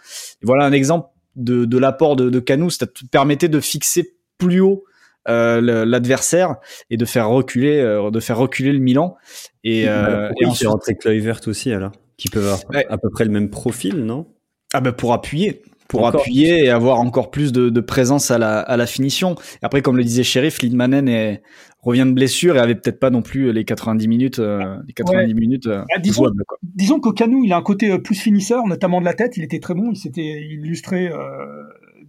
[0.41, 4.59] voilà un exemple de, de l'apport de, de Canou, ça te permettait de fixer plus
[4.59, 4.83] haut
[5.27, 6.57] euh, l'adversaire
[6.89, 9.15] et de faire reculer, euh, de faire reculer le Milan.
[9.63, 12.59] Et, euh, et ensuite rentrer Kluivert aussi alors, qui peut avoir
[12.89, 14.27] à peu près le même profil, non?
[14.73, 18.59] Ah ben pour appuyer, pour appuyer et avoir encore plus de, de, présence à la,
[18.59, 19.35] à la finition.
[19.61, 21.41] après, comme le disait Sheriff, Lindmanen est,
[21.85, 25.33] revient de blessure et avait peut-être pas non plus les 90 minutes, euh, les 90
[25.33, 26.57] minutes euh, bah, disons, jouables, quoi.
[26.61, 29.37] disons qu'au Canou, il a un côté euh, plus finisseur, notamment de la tête.
[29.37, 29.91] Il était très bon.
[29.91, 31.17] Il s'était illustré euh,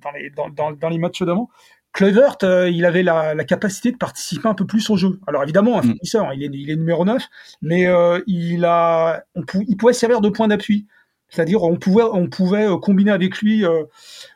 [0.03, 1.49] dans, les, dans, dans, dans les matchs d'avant.
[1.97, 5.19] Kluivert, euh, il avait la, la, capacité de participer un peu plus au jeu.
[5.27, 5.93] Alors évidemment, un mm.
[5.93, 7.27] finisseur, il, est, il est numéro 9,
[7.63, 10.87] mais euh, il a, on il pouvait servir de point d'appui.
[11.29, 13.85] C'est-à-dire on pouvait, on pouvait euh, combiner avec lui euh,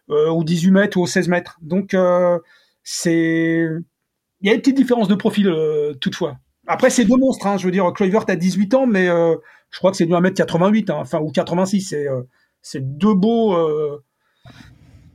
[0.09, 1.59] euh, au 18 mètres ou au 16 mètres.
[1.61, 2.39] Donc euh,
[2.83, 3.69] c'est,
[4.41, 6.37] il y a une petite différence de profil euh, toutefois.
[6.67, 9.91] Après c'est deux monstres, hein, je veux dire, Kluivert a 18 ans, mais je crois
[9.91, 11.81] que c'est du 1m88, hein, enfin ou 86.
[11.81, 12.07] C'est
[12.63, 13.57] c'est deux beaux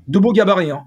[0.08, 0.72] deux beaux gabarits.
[0.72, 0.84] Hein.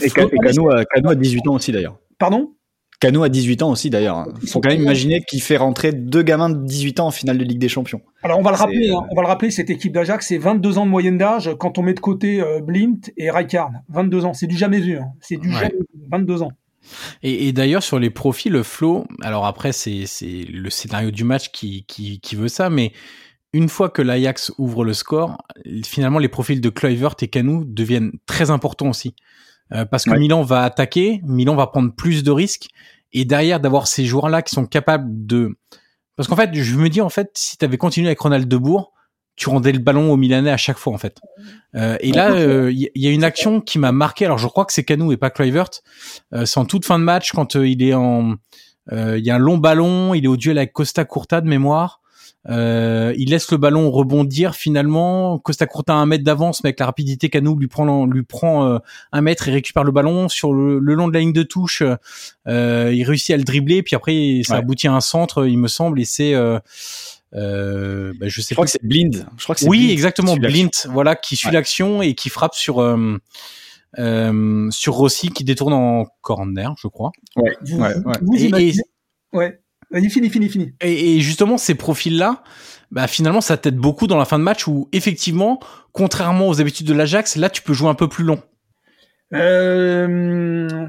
[0.00, 1.98] Et, et Cano, a, Cano a 18 ans aussi d'ailleurs.
[2.18, 2.54] Pardon?
[3.00, 4.26] Cano a 18 ans aussi d'ailleurs.
[4.42, 7.38] Il faut quand même imaginer qu'il fait rentrer deux gamins de 18 ans en finale
[7.38, 8.02] de Ligue des Champions.
[8.22, 10.76] Alors on va le rappeler, hein, on va le rappeler, cette équipe d'Ajax, c'est 22
[10.76, 13.72] ans de moyenne d'âge quand on met de côté euh, Blint et Rijkaard.
[13.88, 14.98] 22 ans, c'est du jamais vu.
[14.98, 15.06] Hein.
[15.22, 15.54] C'est du ouais.
[15.54, 15.86] jamais vu.
[16.10, 16.52] 22 ans.
[17.22, 19.06] Et, et d'ailleurs sur les profils, le flow.
[19.22, 22.92] Alors après c'est c'est le scénario du match qui qui qui veut ça, mais
[23.52, 25.38] une fois que l'Ajax ouvre le score,
[25.84, 29.14] finalement les profils de Kluivert et Canu deviennent très importants aussi.
[29.72, 30.18] Euh, parce que ouais.
[30.18, 32.68] Milan va attaquer, Milan va prendre plus de risques
[33.12, 35.56] et derrière d'avoir ces joueurs-là qui sont capables de
[36.16, 38.92] parce qu'en fait, je me dis en fait si tu avais continué avec Ronald Debourg,
[39.40, 41.18] tu rendais le ballon au Milanais à chaque fois en fait.
[41.74, 44.26] Euh, et là, il euh, y, y, a une action qui m'a marqué.
[44.26, 45.70] Alors je crois que c'est Canu et pas Kluivert.
[46.34, 48.34] Euh, c'est en toute fin de match quand il est en,
[48.92, 52.00] il y a un long ballon, il est au duel avec Costa Curta de mémoire.
[52.48, 55.38] Euh, il laisse le ballon rebondir finalement.
[55.38, 58.66] Costa Curta a un mètre d'avance, mais avec la rapidité qu'Anou lui prend lui prend
[58.66, 58.78] euh,
[59.12, 61.82] un mètre et récupère le ballon sur le, le long de la ligne de touche.
[62.46, 64.60] Euh, il réussit à le dribbler, puis après ça ouais.
[64.60, 66.34] aboutit à un centre, il me semble, et c'est
[67.34, 69.26] euh, euh, bah, je sais je crois que c'est Blind.
[69.36, 71.54] Je crois que oui, Blind exactement, Blind, voilà, qui suit ouais.
[71.54, 73.18] l'action et qui frappe sur euh,
[74.70, 77.12] sur Rossi qui détourne en corner, je crois.
[77.36, 78.82] Ouais, vous, ouais, vous, vous imaginez,
[79.32, 79.60] et, ouais.
[79.90, 80.72] Vas-y, fini, fini, fini.
[80.80, 82.44] Et, et justement, ces profils-là,
[82.92, 85.58] bah finalement, ça t'aide beaucoup dans la fin de match où effectivement,
[85.92, 88.40] contrairement aux habitudes de l'Ajax, là, tu peux jouer un peu plus long.
[89.32, 90.86] Euh,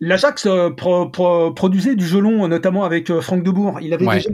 [0.00, 3.78] L'Ajax euh, produisait du jeu long, notamment avec euh, Franck Debourg.
[3.80, 4.30] Il avait déjà,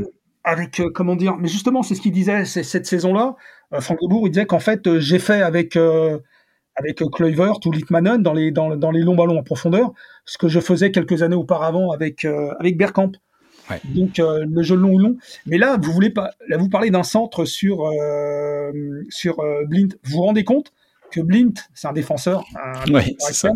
[0.51, 3.37] avec comment dire, mais justement, c'est ce qu'il disait cette saison-là.
[3.81, 5.77] Franck Debourg, il disait qu'en fait, j'ai fait avec
[6.77, 9.93] avec Kluivert ou Litmanen dans les dans, dans, les longs ballons en profondeur,
[10.25, 13.13] ce que je faisais quelques années auparavant avec avec Bergkamp.
[13.85, 15.17] Donc euh, le jeu long ou long.
[15.47, 18.73] Mais là, vous voulez pas, là vous parlez d'un centre sur euh,
[19.09, 19.89] sur euh, Blint.
[20.05, 20.73] Vous vous rendez compte
[21.11, 22.45] que Blint, c'est un défenseur.
[22.89, 23.51] Oui, c'est ça.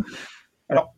[0.69, 0.95] Alors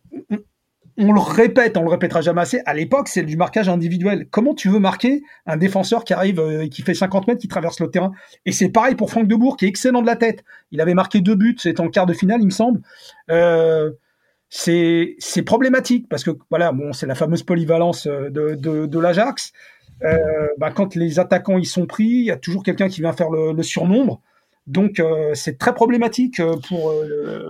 [0.98, 2.60] on, le répète, on le répétera jamais assez.
[2.66, 4.26] À l'époque, c'est du marquage individuel.
[4.30, 7.80] Comment tu veux marquer un défenseur qui arrive, et qui fait 50 mètres, qui traverse
[7.80, 8.12] le terrain?
[8.44, 10.44] Et c'est pareil pour Franck Debourg, qui est excellent de la tête.
[10.70, 12.80] Il avait marqué deux buts, c'est en quart de finale, il me semble.
[13.30, 13.90] Euh,
[14.48, 19.52] c'est problématique parce que voilà bon c'est la fameuse polyvalence euh, de l'Ajax
[20.04, 23.14] euh, bah, quand les attaquants y sont pris il y a toujours quelqu'un qui vient
[23.14, 24.20] faire le, surnombre
[24.66, 26.92] donc euh, c'est très problématique euh, pour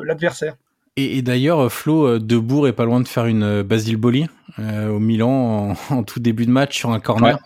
[0.05, 0.57] l'adversaire
[0.97, 4.27] et, et d'ailleurs Flo Debourg est pas loin de faire une Basile Boli
[4.59, 7.39] au Milan en, tout début de match sur un corner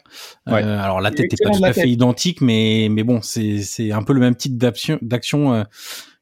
[0.47, 0.63] ouais.
[0.63, 4.03] alors la tête n'est pas tout à fait identique mais mais bon c'est c'est un
[4.03, 5.65] peu le même type d'action d'action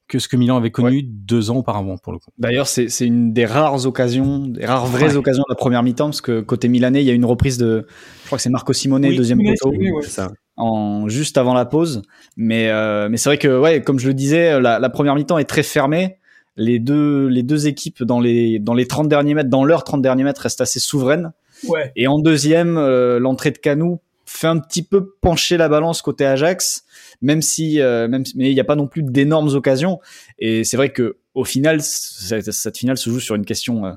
[0.09, 2.31] que ce que Milan avait connu deux ans auparavant pour le coup.
[2.38, 6.23] D'ailleurs, c'est une des rares occasions, des rares vraies occasions de la première mi-temps, parce
[6.23, 7.87] que côté milanais, il y a une reprise de,
[8.23, 9.73] je crois que c'est Marco Simone, deuxième poteau,
[10.57, 12.03] en juste avant la pause.
[12.37, 15.38] Mais euh, mais c'est vrai que ouais, comme je le disais, la, la première mi-temps
[15.38, 16.19] est très fermée.
[16.59, 20.03] Les deux les deux équipes dans les dans les 30 derniers mètres, dans leurs 30
[20.03, 21.33] derniers mètres, restent assez souveraines.
[21.66, 21.92] Ouais.
[21.97, 26.27] Et en deuxième, euh, l'entrée de Canou fait un petit peu pencher la balance côté
[26.27, 26.85] Ajax
[27.21, 30.01] même si, euh, même, mais il n'y a pas non plus d'énormes occasions.
[30.38, 33.92] Et c'est vrai que au final, cette, cette, finale se joue sur une question euh,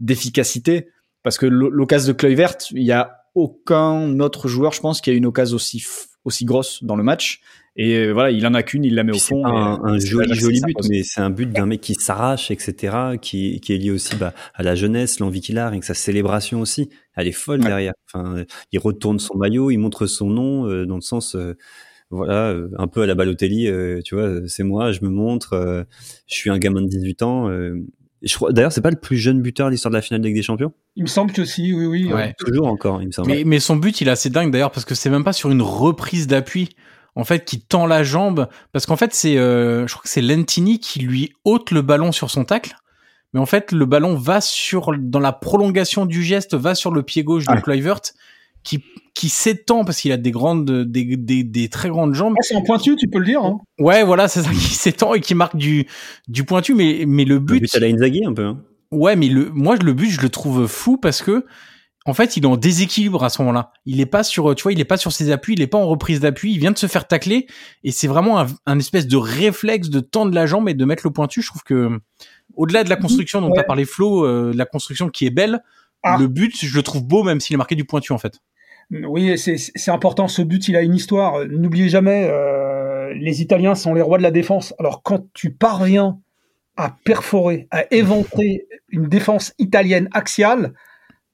[0.00, 0.88] d'efficacité,
[1.22, 5.12] parce que l'occasion de Kluivert, il y a aucun autre joueur, je pense, qui a
[5.12, 5.84] une occasion aussi
[6.24, 7.42] aussi grosse dans le match.
[7.76, 9.44] Et euh, voilà, il en a qu'une, il la met au fond.
[9.44, 13.60] un, un joli, joli but, mais c'est un but d'un mec qui s'arrache, etc., qui,
[13.60, 16.60] qui est lié aussi bah, à la jeunesse, l'envie qu'il a, et que sa célébration
[16.60, 17.94] aussi, elle est folle derrière.
[18.06, 21.36] Enfin, il retourne son maillot, il montre son nom euh, dans le sens
[22.10, 25.54] voilà, euh, un peu à la Balotelli, euh, tu vois, c'est moi, je me montre,
[25.54, 25.84] euh,
[26.26, 27.50] je suis un gamin de 18 ans.
[28.50, 30.42] d'ailleurs, c'est pas le plus jeune buteur de l'histoire de la finale de Ligue des
[30.42, 30.72] Champions?
[30.96, 32.12] Il me semble que si, oui, oui.
[32.12, 32.34] Ouais.
[32.38, 33.28] Toujours encore, il me semble.
[33.28, 35.50] Mais, mais son but, il est assez dingue d'ailleurs parce que c'est même pas sur
[35.50, 36.70] une reprise d'appui
[37.16, 40.80] en fait qui tend la jambe parce qu'en fait c'est je crois que c'est Lentini
[40.80, 42.76] qui lui ôte le ballon sur son tacle
[43.32, 47.02] mais en fait le ballon va sur dans la prolongation du geste va sur le
[47.02, 48.00] pied gauche de Kluivert
[48.64, 48.82] qui
[49.14, 52.34] qui s'étend parce qu'il a des grandes des, des, des très grandes jambes.
[52.36, 53.44] Ah, c'est un pointu, tu peux le dire.
[53.44, 53.60] Hein.
[53.78, 55.86] Ouais, voilà, c'est ça qui s'étend et qui marque du
[56.26, 57.54] du pointu, mais mais le but.
[57.54, 58.44] Le but à la Inzaghi un peu.
[58.44, 58.60] Hein.
[58.90, 61.46] Ouais, mais le moi le but je le trouve fou parce que
[62.06, 63.72] en fait, il est en déséquilibre à ce moment-là.
[63.86, 65.78] Il est pas sur, tu vois, il est pas sur ses appuis, il est pas
[65.78, 67.46] en reprise d'appui, il vient de se faire tacler
[67.82, 71.06] et c'est vraiment un, un, espèce de réflexe de tendre la jambe et de mettre
[71.06, 71.40] le pointu.
[71.40, 71.98] Je trouve que
[72.56, 73.54] au-delà de la construction dont ouais.
[73.54, 75.60] tu as parlé Flo, euh, la construction qui est belle,
[76.02, 76.16] ah.
[76.18, 78.40] le but, je le trouve beau même s'il est marqué du pointu en fait.
[78.90, 80.28] Oui, c'est important.
[80.28, 81.46] Ce but, il a une histoire.
[81.46, 84.74] N'oubliez jamais, euh, les Italiens sont les rois de la défense.
[84.78, 86.18] Alors, quand tu parviens
[86.76, 90.74] à perforer, à éventer une défense italienne axiale,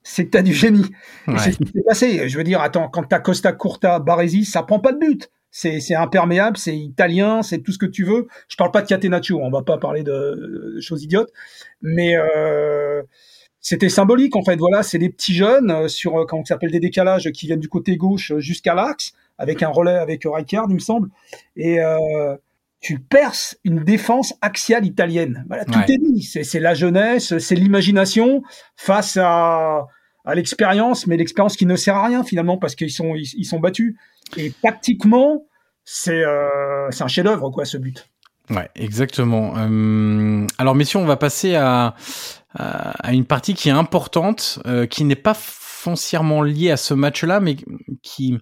[0.02, 0.86] c'est que tu as du génie.
[1.26, 1.38] Ouais.
[1.38, 2.28] C'est ce qui s'est passé.
[2.28, 5.30] Je veux dire, attends, quand tu as Costa Curta, Baresi, ça prend pas de but.
[5.50, 8.28] C'est imperméable, c'est italien, c'est tout ce que tu veux.
[8.48, 11.32] Je parle pas de Catenaccio, on va pas parler de, de choses idiotes.
[11.82, 12.16] Mais...
[12.16, 13.02] Euh,
[13.60, 14.56] c'était symbolique en fait.
[14.56, 17.60] Voilà, c'est des petits jeunes euh, sur euh, comment ça s'appelle des décalages qui viennent
[17.60, 21.10] du côté gauche euh, jusqu'à l'axe avec un relais avec Rijkaard, il me semble.
[21.56, 22.36] Et euh,
[22.80, 25.44] tu perces une défense axiale italienne.
[25.48, 25.84] Voilà, tout ouais.
[25.88, 26.22] est dit.
[26.22, 28.42] C'est la jeunesse, c'est l'imagination
[28.76, 29.86] face à,
[30.24, 33.44] à l'expérience, mais l'expérience qui ne sert à rien finalement parce qu'ils sont ils, ils,
[33.44, 33.96] sont battus.
[34.36, 35.44] Et tactiquement,
[35.84, 38.08] c'est euh, c'est un chef-d'œuvre quoi ce but.
[38.48, 39.54] Ouais, exactement.
[39.58, 41.94] Euh, alors messieurs, on va passer à
[42.54, 47.40] à une partie qui est importante, euh, qui n'est pas foncièrement liée à ce match-là,
[47.40, 47.56] mais
[48.02, 48.38] qui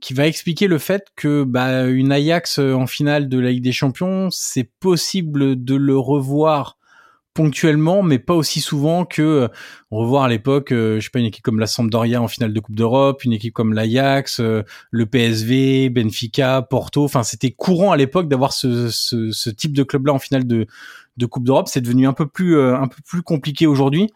[0.00, 3.72] qui va expliquer le fait que bah, une Ajax en finale de la Ligue des
[3.72, 6.76] Champions, c'est possible de le revoir
[7.34, 9.48] ponctuellement, mais pas aussi souvent que euh,
[9.90, 12.60] revoir à l'époque, euh, je sais pas, une équipe comme la Sampdoria en finale de
[12.60, 17.04] Coupe d'Europe, une équipe comme l'Ajax, euh, le PSV, Benfica, Porto.
[17.04, 20.66] Enfin, c'était courant à l'époque d'avoir ce, type de club-là en finale de,
[21.16, 21.68] de Coupe d'Europe.
[21.68, 24.10] C'est devenu un peu plus euh, un peu plus compliqué aujourd'hui.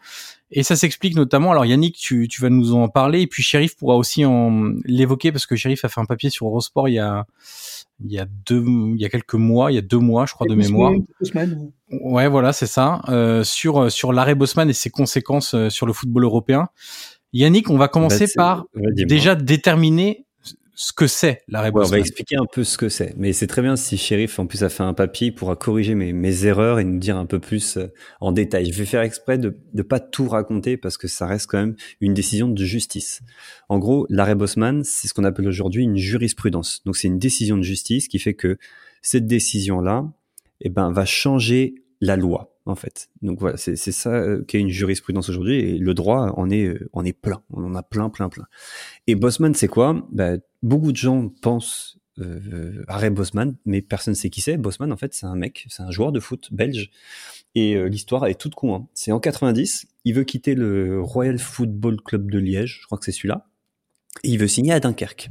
[0.51, 3.75] Et ça s'explique notamment, alors Yannick, tu, tu vas nous en parler, et puis Sheriff
[3.75, 6.99] pourra aussi en l'évoquer, parce que Sheriff a fait un papier sur Eurosport il y
[6.99, 7.25] a,
[8.03, 10.33] il y a deux, il y a quelques mois, il y a deux mois, je
[10.33, 10.93] crois, de mémoire.
[11.21, 11.71] Semaines.
[11.91, 16.23] Ouais, voilà, c'est ça, euh, sur sur l'arrêt Bosman et ses conséquences sur le football
[16.23, 16.69] européen.
[17.31, 20.25] Yannick, on va commencer bah, par déjà déterminer
[20.81, 23.13] ce que c'est l'arrêt ouais, On va expliquer un peu ce que c'est.
[23.17, 25.93] Mais c'est très bien si Sheriff, en plus, a fait un papier, il pourra corriger
[25.93, 27.87] mes, mes erreurs et nous dire un peu plus euh,
[28.21, 28.71] en détail.
[28.71, 31.75] Je vais faire exprès de ne pas tout raconter parce que ça reste quand même
[31.99, 33.19] une décision de justice.
[33.67, 36.81] En gros, l'arrêt Bosman, c'est ce qu'on appelle aujourd'hui une jurisprudence.
[36.85, 38.57] Donc c'est une décision de justice qui fait que
[39.01, 40.09] cette décision-là,
[40.61, 43.09] eh ben, va changer la loi en fait.
[43.21, 46.65] Donc voilà, c'est ça euh, qui est une jurisprudence aujourd'hui et le droit en est
[46.65, 48.45] euh, en est plein, on en a plein plein plein.
[49.07, 50.07] Et Bosman c'est quoi?
[50.11, 54.57] Bah, beaucoup de gens pensent euh, Ray Bosman, mais personne ne sait qui c'est.
[54.57, 56.91] Bosman en fait c'est un mec, c'est un joueur de foot belge
[57.55, 58.75] et euh, l'histoire est toute con.
[58.75, 58.87] Hein.
[58.93, 63.05] C'est en 90, il veut quitter le Royal Football Club de Liège, je crois que
[63.05, 63.47] c'est celui-là.
[64.23, 65.29] Et il veut signer à Dunkerque.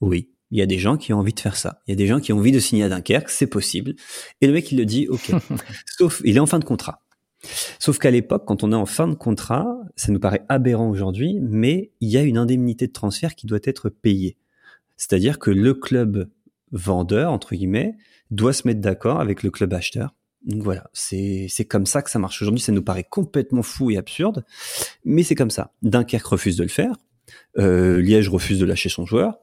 [0.00, 1.80] Oui, il y a des gens qui ont envie de faire ça.
[1.86, 3.94] Il y a des gens qui ont envie de signer à Dunkerque, c'est possible.
[4.40, 5.32] Et le mec, il le dit, ok.
[5.98, 7.02] Sauf, il est en fin de contrat.
[7.78, 11.38] Sauf qu'à l'époque, quand on est en fin de contrat, ça nous paraît aberrant aujourd'hui,
[11.40, 14.36] mais il y a une indemnité de transfert qui doit être payée.
[14.96, 16.28] C'est-à-dire que le club
[16.72, 17.96] vendeur, entre guillemets,
[18.30, 20.14] doit se mettre d'accord avec le club acheteur.
[20.44, 22.40] Donc voilà, c'est comme ça que ça marche.
[22.40, 24.44] Aujourd'hui, ça nous paraît complètement fou et absurde,
[25.04, 25.72] mais c'est comme ça.
[25.82, 26.94] Dunkerque refuse de le faire,
[27.58, 29.38] euh, Liège refuse de lâcher son joueur,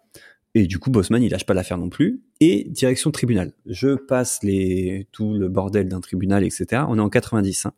[0.58, 2.24] et du coup, Bosman, il lâche pas l'affaire non plus.
[2.40, 3.54] Et direction tribunal.
[3.68, 4.40] Je passe
[5.12, 6.84] tout le bordel d'un tribunal, etc.
[6.88, 7.68] On est en 90.
[7.68, 7.74] Hein.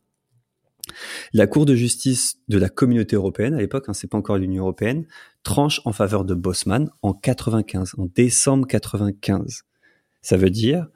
[1.34, 4.64] La Cour de justice de la communauté européenne, à l'époque, hein, c'est pas encore l'Union
[4.64, 5.06] européenne,
[5.44, 9.64] tranche en faveur de Bosman en 95, en décembre 95.
[10.22, 10.88] Ça veut dire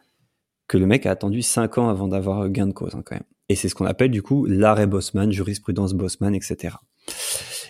[0.68, 3.26] que le mec a attendu 5 ans avant d'avoir gain de cause, hein, quand même.
[3.50, 6.76] Et c'est ce qu'on appelle, du coup, l'arrêt Bosman, jurisprudence Bosman, etc.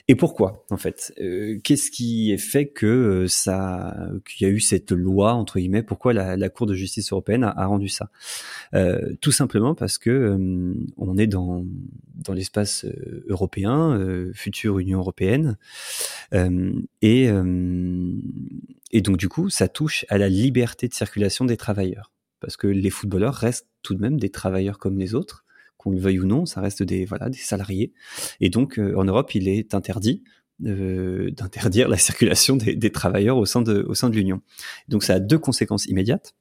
[0.10, 1.14] Et pourquoi, en fait?
[1.22, 5.60] Euh, Qu'est-ce qui est fait que euh, ça, qu'il y a eu cette loi entre
[5.60, 5.82] guillemets?
[5.82, 8.10] Pourquoi la, Cour de justice européenne a, rendu ça?
[8.74, 10.38] Euh, Tout simplement parce que
[10.98, 11.66] on est dans
[12.16, 12.86] dans l'espace
[13.28, 13.98] européen,
[14.34, 15.58] future Union européenne,
[17.02, 17.30] et
[18.92, 22.12] et donc du coup, ça touche à la liberté de circulation des travailleurs,
[22.42, 25.43] parce que les footballeurs restent tout de même des travailleurs comme les autres
[25.84, 27.94] qu'on le veuille ou non, ça reste des voilà des salariés.
[28.40, 30.24] Et donc euh, en Europe, il est interdit
[30.66, 34.42] euh, d'interdire la circulation des, travailleurs au sein de au sein de l'Union.
[34.88, 36.36] Donc ça a deux conséquences immédiates.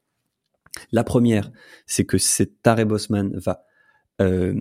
[0.93, 1.51] La première,
[1.87, 3.65] c'est que cet arrêt Bosman va
[4.21, 4.55] euh,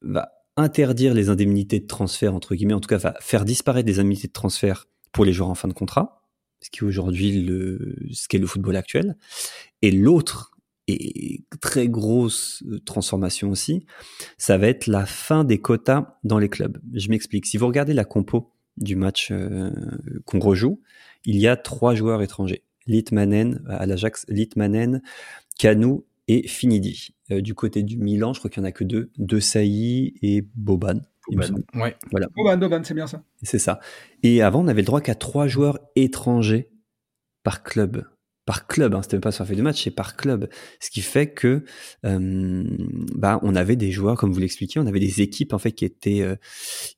[0.00, 3.98] va interdire les indemnités de transfert entre guillemets, en tout cas va faire disparaître des
[3.98, 6.22] indemnités de transfert pour les joueurs en fin de contrat,
[6.60, 7.46] ce qui est aujourd'hui
[8.12, 9.16] ce qu'est le football actuel.
[9.82, 10.53] Et l'autre
[10.86, 13.86] et très grosse euh, transformation aussi,
[14.36, 16.78] ça va être la fin des quotas dans les clubs.
[16.92, 17.46] Je m'explique.
[17.46, 19.70] Si vous regardez la compo du match euh,
[20.24, 20.80] qu'on rejoue,
[21.24, 22.64] il y a trois joueurs étrangers.
[22.86, 25.02] Litmanen euh, à l'Ajax, Litmanen,
[25.58, 27.14] Kanou et Finidi.
[27.30, 30.42] du côté du Milan, je crois qu'il n'y en a que deux, De Sailly et
[30.54, 31.00] Boban.
[31.30, 31.96] Boban, ouais.
[32.10, 32.28] voilà.
[32.34, 33.22] Boban, Boban, c'est bien ça.
[33.42, 33.80] C'est ça.
[34.22, 36.70] Et avant, on avait le droit qu'à trois joueurs étrangers
[37.42, 38.04] par club
[38.46, 40.48] par club, hein, c'était même pas sur la feuille de match, c'est par club.
[40.80, 41.64] Ce qui fait que
[42.04, 42.64] euh,
[43.14, 45.84] bah, on avait des joueurs, comme vous l'expliquiez, on avait des équipes en fait qui
[45.84, 46.36] étaient euh,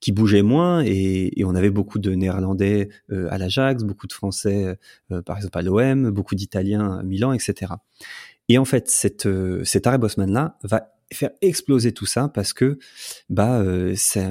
[0.01, 4.13] qui bougeaient moins et, et, on avait beaucoup de Néerlandais euh, à l'Ajax, beaucoup de
[4.13, 4.77] Français
[5.13, 7.75] euh, par exemple à l'OM, beaucoup d'Italiens à Milan, etc.
[8.49, 9.29] Et en fait, cette,
[9.65, 12.79] cet arrêt Bosman là va faire exploser tout ça parce que
[13.31, 14.25] bah c'est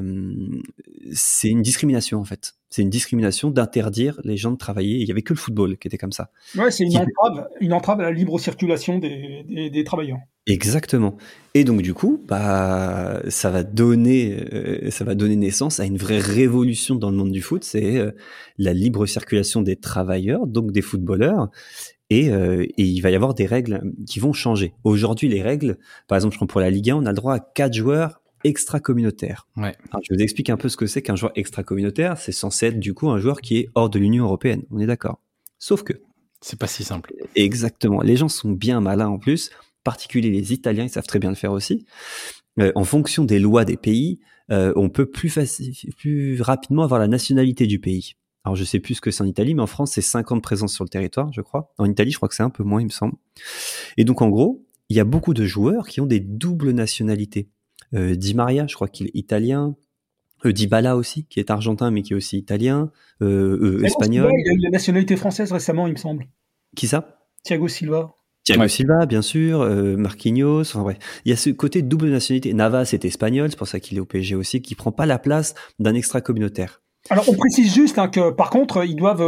[1.50, 4.98] une discrimination en fait c'est une discrimination d'interdire les gens de travailler.
[4.98, 6.30] Il y avait que le football qui était comme ça.
[6.58, 10.18] Ouais, c'est une entrave, une entrave à la libre circulation des, des, travailleurs.
[10.46, 11.16] Exactement.
[11.54, 15.96] Et donc du coup, bah, ça va donner, euh, ça va donner naissance à une
[15.96, 17.64] vraie révolution dans le monde du foot.
[17.64, 18.12] C'est euh,
[18.58, 21.48] la libre circulation des travailleurs, donc des footballeurs.
[22.10, 24.74] Et, euh, et, il va y avoir des règles qui vont changer.
[24.84, 25.78] Aujourd'hui, les règles,
[26.10, 28.20] par exemple, je prends pour la Ligue 1, on a le droit à quatre joueurs
[28.46, 29.48] extra-communautaire.
[29.58, 29.76] Ouais.
[30.04, 32.18] je vous explique un peu ce que c'est qu'un joueur extra-communautaire.
[32.18, 34.64] C'est censé être du coup un joueur qui est hors de l'Union européenne.
[34.72, 35.20] On est d'accord.
[35.60, 35.94] Sauf que.
[36.42, 37.14] C'est pas si simple.
[37.36, 38.02] Exactement.
[38.02, 39.50] Les gens sont bien malins en plus.
[39.50, 41.86] En particulier les Italiens, ils savent très bien le faire aussi.
[42.60, 44.20] Euh, en fonction des lois des pays,
[44.52, 45.38] euh, on peut plus,
[45.98, 48.14] plus rapidement avoir la nationalité du pays.
[48.44, 50.36] Alors je sais plus ce que c'est en Italie, mais en France c'est 5 ans
[50.36, 51.74] de présence sur le territoire, je crois.
[51.80, 53.16] En Italie, je crois que c'est un peu moins, il me semble.
[53.98, 57.50] Et donc en gros, il y a beaucoup de joueurs qui ont des doubles nationalités.
[57.96, 59.76] Euh, Di Maria, je crois qu'il est italien.
[60.46, 62.92] Euh, Di Bala aussi, qui est argentin mais qui est aussi italien,
[63.22, 64.32] euh, espagnol.
[64.32, 66.28] il a eu la nationalité française récemment, il me semble.
[66.76, 67.20] Qui ça?
[67.44, 68.14] Thiago Silva.
[68.44, 69.66] Thiago Silva, bien sûr,
[69.98, 70.98] Marquinhos, enfin bref.
[71.26, 72.54] Il y a ce côté double nationalité.
[72.54, 75.18] Navas est espagnol, c'est pour ça qu'il est au PSG aussi, qui prend pas la
[75.18, 76.82] place d'un extra-communautaire.
[77.10, 79.24] Alors on précise juste hein, que par contre ils doivent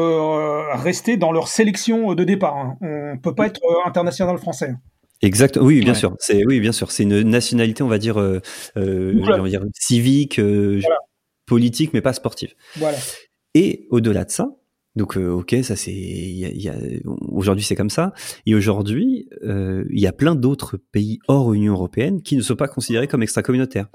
[0.74, 2.58] rester dans leur sélection de départ.
[2.58, 2.78] Hein.
[2.82, 4.76] On peut pas être international français.
[5.22, 5.58] Exact.
[5.60, 6.16] Oui, bien sûr.
[6.20, 6.92] C'est oui, bien sûr.
[6.92, 8.40] C'est une nationalité, on va dire, euh,
[8.78, 10.40] euh dire civique.
[10.40, 10.82] Euh,
[11.48, 12.54] politique, mais pas sportive.
[12.76, 13.00] Voilà.
[13.56, 14.50] Et au-delà de ça,
[14.96, 18.14] donc euh, ok, ça c'est, aujourd'hui c'est comme ça.
[18.46, 22.56] Et aujourd'hui, euh, il y a plein d'autres pays hors Union européenne qui ne sont
[22.56, 23.88] pas considérés comme extra-communautaires.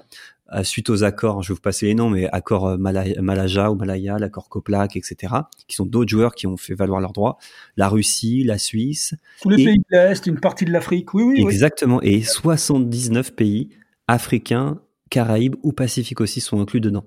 [0.54, 4.18] Euh, suite aux accords, je vais vous passer les noms, mais accord Malaja ou Malaya,
[4.18, 5.34] l'accord Coplac, etc.,
[5.66, 7.38] qui sont d'autres joueurs qui ont fait valoir leurs droits.
[7.76, 9.14] La Russie, la Suisse.
[9.40, 11.40] Tous les pays de l'Est, une partie de l'Afrique, oui, oui.
[11.40, 12.02] Exactement.
[12.02, 13.70] Et 79 pays
[14.08, 14.80] africains,
[15.10, 17.04] Caraïbes ou Pacifiques aussi sont inclus dedans.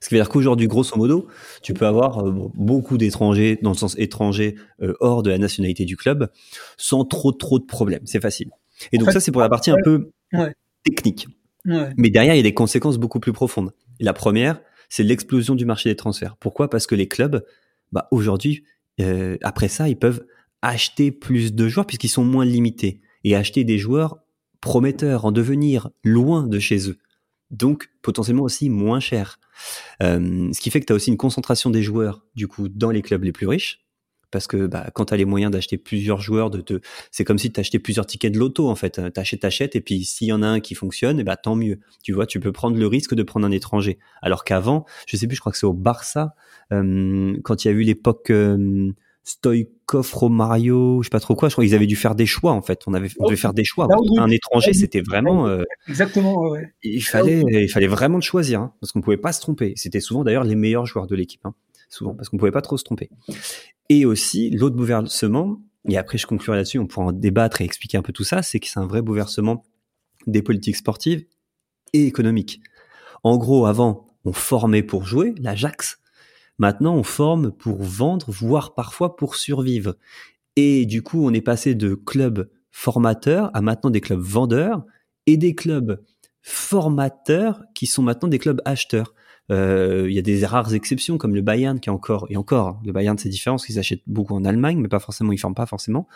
[0.00, 1.26] Ce qui veut dire qu'aujourd'hui, grosso modo,
[1.62, 5.84] tu peux avoir euh, beaucoup d'étrangers, dans le sens étranger, euh, hors de la nationalité
[5.84, 6.30] du club,
[6.76, 8.02] sans trop trop de problèmes.
[8.04, 8.50] C'est facile.
[8.92, 10.10] Et donc ça, c'est pour la partie un peu
[10.84, 11.26] technique.
[11.96, 13.72] Mais derrière, il y a des conséquences beaucoup plus profondes.
[14.00, 16.36] La première, c'est l'explosion du marché des transferts.
[16.36, 16.70] Pourquoi?
[16.70, 17.44] Parce que les clubs,
[17.92, 18.64] bah, aujourd'hui,
[19.00, 20.24] euh, après ça, ils peuvent
[20.62, 24.18] acheter plus de joueurs puisqu'ils sont moins limités et acheter des joueurs
[24.60, 26.98] prometteurs en devenir loin de chez eux
[27.50, 29.38] donc potentiellement aussi moins cher.
[30.02, 32.90] Euh, ce qui fait que tu as aussi une concentration des joueurs du coup dans
[32.90, 33.84] les clubs les plus riches.
[34.30, 36.80] Parce que bah, quand tu as les moyens d'acheter plusieurs joueurs, de te...
[37.10, 39.00] c'est comme si tu achetais plusieurs tickets de loto en fait.
[39.12, 41.80] T'achètes, t'achètes, et puis s'il y en a un qui fonctionne, et bah, tant mieux.
[42.02, 43.98] Tu vois, tu peux prendre le risque de prendre un étranger.
[44.22, 46.34] Alors qu'avant, je sais plus, je crois que c'est au Barça,
[46.72, 48.92] euh, quand il y a eu l'époque euh,
[49.24, 51.48] Stoikov, Romario, je sais pas trop quoi.
[51.48, 52.80] Je crois qu'ils avaient dû faire des choix en fait.
[52.86, 53.86] On avait, on devait faire des choix.
[54.18, 55.46] Un étranger, c'était vraiment.
[55.46, 56.54] Euh, Exactement.
[56.82, 59.72] Il fallait, il fallait vraiment choisir hein, parce qu'on pouvait pas se tromper.
[59.76, 61.54] C'était souvent d'ailleurs les meilleurs joueurs de l'équipe, hein,
[61.90, 63.10] souvent parce qu'on pouvait pas trop se tromper.
[63.88, 65.60] Et aussi l'autre bouleversement.
[65.88, 66.78] Et après, je conclurai là-dessus.
[66.78, 68.42] On pourra en débattre et expliquer un peu tout ça.
[68.42, 69.64] C'est que c'est un vrai bouleversement
[70.26, 71.24] des politiques sportives
[71.92, 72.60] et économiques.
[73.22, 75.98] En gros, avant, on formait pour jouer, l'Ajax.
[76.58, 79.96] Maintenant, on forme pour vendre, voire parfois pour survivre.
[80.56, 84.84] Et du coup, on est passé de clubs formateurs à maintenant des clubs vendeurs
[85.26, 86.02] et des clubs
[86.42, 89.14] formateurs qui sont maintenant des clubs acheteurs.
[89.50, 92.78] Euh, il y a des rares exceptions comme le Bayern qui est encore et encore
[92.84, 95.54] le Bayern c'est différent parce qu'ils achètent beaucoup en Allemagne mais pas forcément ils forment
[95.54, 96.06] pas forcément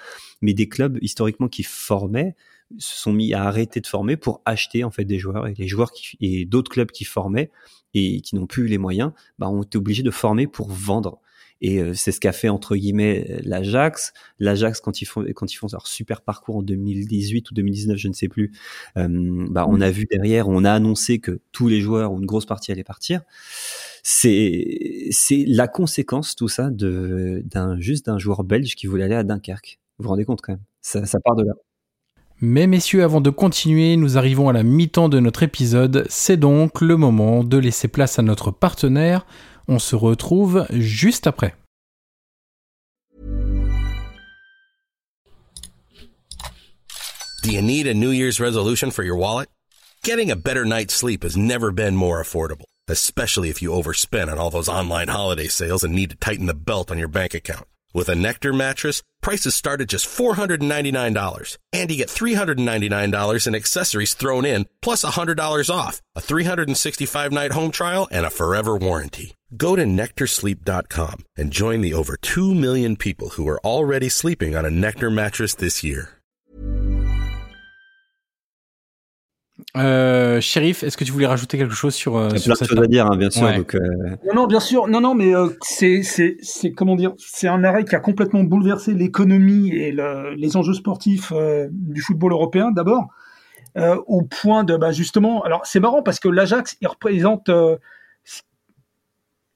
[0.43, 2.37] mais des clubs historiquement qui formaient
[2.79, 5.69] se sont mis à arrêter de former pour acheter en fait des joueurs et les
[5.69, 7.51] joueurs qui, et d'autres clubs qui formaient
[7.95, 11.21] et qui n'ont plus les moyens, bah, ont été obligés de former pour vendre.
[11.63, 14.13] Et euh, c'est ce qu'a fait entre guillemets l'Ajax.
[14.41, 18.09] L'Ajax quand ils font quand ils font leur super parcours en 2018 ou 2019, je
[18.09, 18.53] ne sais plus.
[18.99, 19.09] Euh,
[19.49, 22.47] bah, on a vu derrière, on a annoncé que tous les joueurs ou une grosse
[22.47, 23.23] partie allaient partir.
[24.03, 29.15] C'est c'est la conséquence tout ça de d'un juste d'un joueur belge qui voulait aller
[29.15, 29.79] à Dunkerque.
[29.99, 31.53] Vous vous rendez compte quand même Ça, ça part de là.
[32.45, 36.05] Mais messieurs, avant de continuer, nous arrivons à la mi-temps de notre épisode.
[36.09, 39.25] C'est donc le moment de laisser place à notre partenaire.
[39.69, 41.53] On se retrouve juste après.
[47.43, 49.49] Do you need a New Year's resolution for your wallet?
[50.05, 54.39] Getting a better night's sleep has never been more affordable, especially if you overspend on
[54.39, 57.67] all those online holiday sales and need to tighten the belt on your bank account.
[57.93, 64.15] With a Nectar mattress, prices start at just $499, and you get $399 in accessories
[64.15, 69.35] thrown in, plus $100 off, a 365-night home trial, and a forever warranty.
[69.57, 74.65] Go to NectarSleep.com and join the over 2 million people who are already sleeping on
[74.65, 76.22] a Nectar mattress this year.
[79.75, 82.79] Euh, Shérif, est-ce que tu voulais rajouter quelque chose sur, euh, sur cette...
[82.79, 83.51] à dire, hein, bien sûr.
[83.55, 83.81] Donc, euh...
[84.27, 84.87] Non, non, bien sûr.
[84.87, 88.45] Non, non, mais euh, c'est, c'est, c'est comment dire, c'est un arrêt qui a complètement
[88.45, 93.09] bouleversé l'économie et le, les enjeux sportifs euh, du football européen d'abord,
[93.79, 97.51] euh, au point de, bah, justement, alors c'est marrant parce que l'Ajax, il représente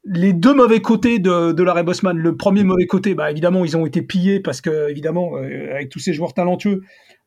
[0.04, 2.16] les deux mauvais côtés de, de l'arrêt Bosman.
[2.16, 5.98] Le premier mauvais côté, bah, évidemment, ils ont été pillés parce que, évidemment, avec tous
[5.98, 6.80] ces joueurs talentueux,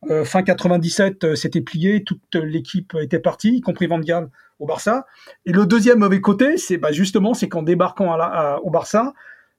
[0.09, 4.29] euh, fin 97, euh, c'était plié, toute l'équipe était partie, y compris Van Gaal
[4.59, 5.05] au Barça.
[5.45, 9.13] Et le deuxième mauvais côté, c'est bah, justement, c'est qu'en débarquant à au Barça,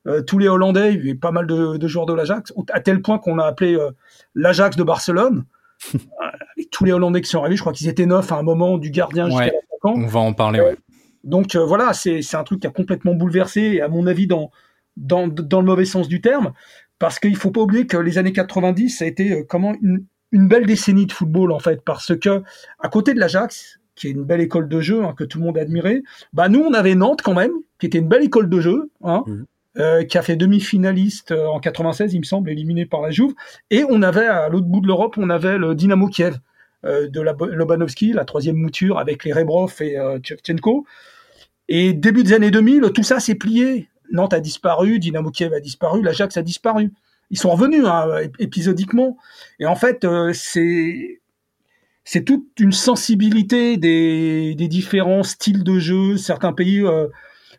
[0.07, 2.81] euh, tous les Hollandais, il y avait pas mal de, de joueurs de l'Ajax, à
[2.81, 3.77] tel point qu'on a appelé
[4.35, 5.45] l'Ajax de Barcelone.
[6.57, 8.79] et tous les Hollandais qui sont arrivés, je crois qu'ils étaient neuf à un moment,
[8.79, 9.95] du gardien jusqu'à l'attaquant.
[9.95, 10.77] On va en parler, ouais.
[11.23, 14.51] Donc voilà, c'est un truc qui a complètement bouleversé, et à mon avis, dans,
[14.97, 16.53] dans, dans le mauvais sens du terme,
[16.99, 20.49] parce qu'il faut pas oublier que les années 90, ça a été comment une, une
[20.49, 22.43] belle décennie de football en fait, parce que
[22.79, 25.45] à côté de l'Ajax, qui est une belle école de jeu hein, que tout le
[25.45, 26.03] monde admirait,
[26.33, 29.25] bah nous on avait Nantes quand même, qui était une belle école de jeu, hein,
[29.27, 29.47] mhm.
[29.79, 33.35] euh, qui a fait demi-finaliste euh, en 96, il me semble, éliminé par la Juve,
[33.71, 36.39] et on avait à l'autre bout de l'Europe, on avait le Dynamo Kiev
[36.87, 40.19] euh, de la Lobanovski, la troisième mouture avec les Rebrov et euh,
[41.69, 43.91] Et début des années 2000, tout ça s'est plié.
[44.11, 46.91] Nantes a disparu, Dynamo Kiev a disparu, l'Ajax a disparu
[47.31, 48.07] ils sont revenus hein,
[48.39, 49.17] épisodiquement.
[49.59, 51.21] Et en fait, euh, c'est
[52.05, 56.17] c'est toute une sensibilité des, des, différents styles de jeu.
[56.17, 57.07] Certains pays, euh,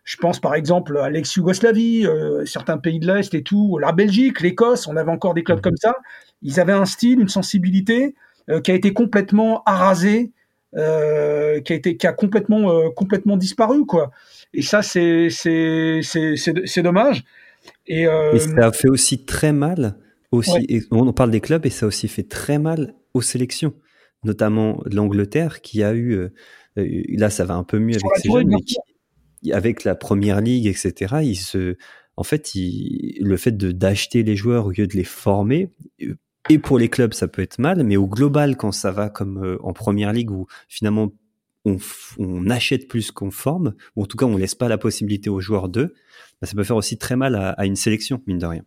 [0.03, 2.07] Je pense par exemple à l'ex-Yougoslavie,
[2.45, 5.77] certains pays de l'Est et tout, la Belgique, l'Écosse, on avait encore des clubs comme
[5.77, 5.95] ça.
[6.41, 8.15] Ils avaient un style, une sensibilité
[8.63, 10.31] qui a été complètement arasé,
[10.73, 14.11] qui a été qui a complètement complètement disparu quoi.
[14.53, 17.23] Et ça c'est c'est c'est dommage.
[17.87, 18.05] Et,
[18.39, 19.97] ça a fait aussi très mal
[20.31, 20.85] aussi.
[20.91, 23.73] on parle des clubs et ça a aussi fait très mal aux sélections,
[24.23, 26.29] notamment l'Angleterre qui a eu
[26.77, 30.67] euh, là, ça va un peu mieux avec ces jeunes, mais avec la première ligue,
[30.67, 31.15] etc.
[31.23, 31.75] Il se,
[32.17, 35.69] en fait, il, le fait de d'acheter les joueurs au lieu de les former,
[36.01, 36.15] euh,
[36.49, 39.43] et pour les clubs, ça peut être mal, mais au global, quand ça va comme
[39.43, 41.11] euh, en première ligue où finalement
[41.65, 41.77] on,
[42.17, 45.41] on achète plus qu'on forme, ou en tout cas on laisse pas la possibilité aux
[45.41, 45.93] joueurs d'eux,
[46.41, 48.63] bah, ça peut faire aussi très mal à, une sélection, mine de rien.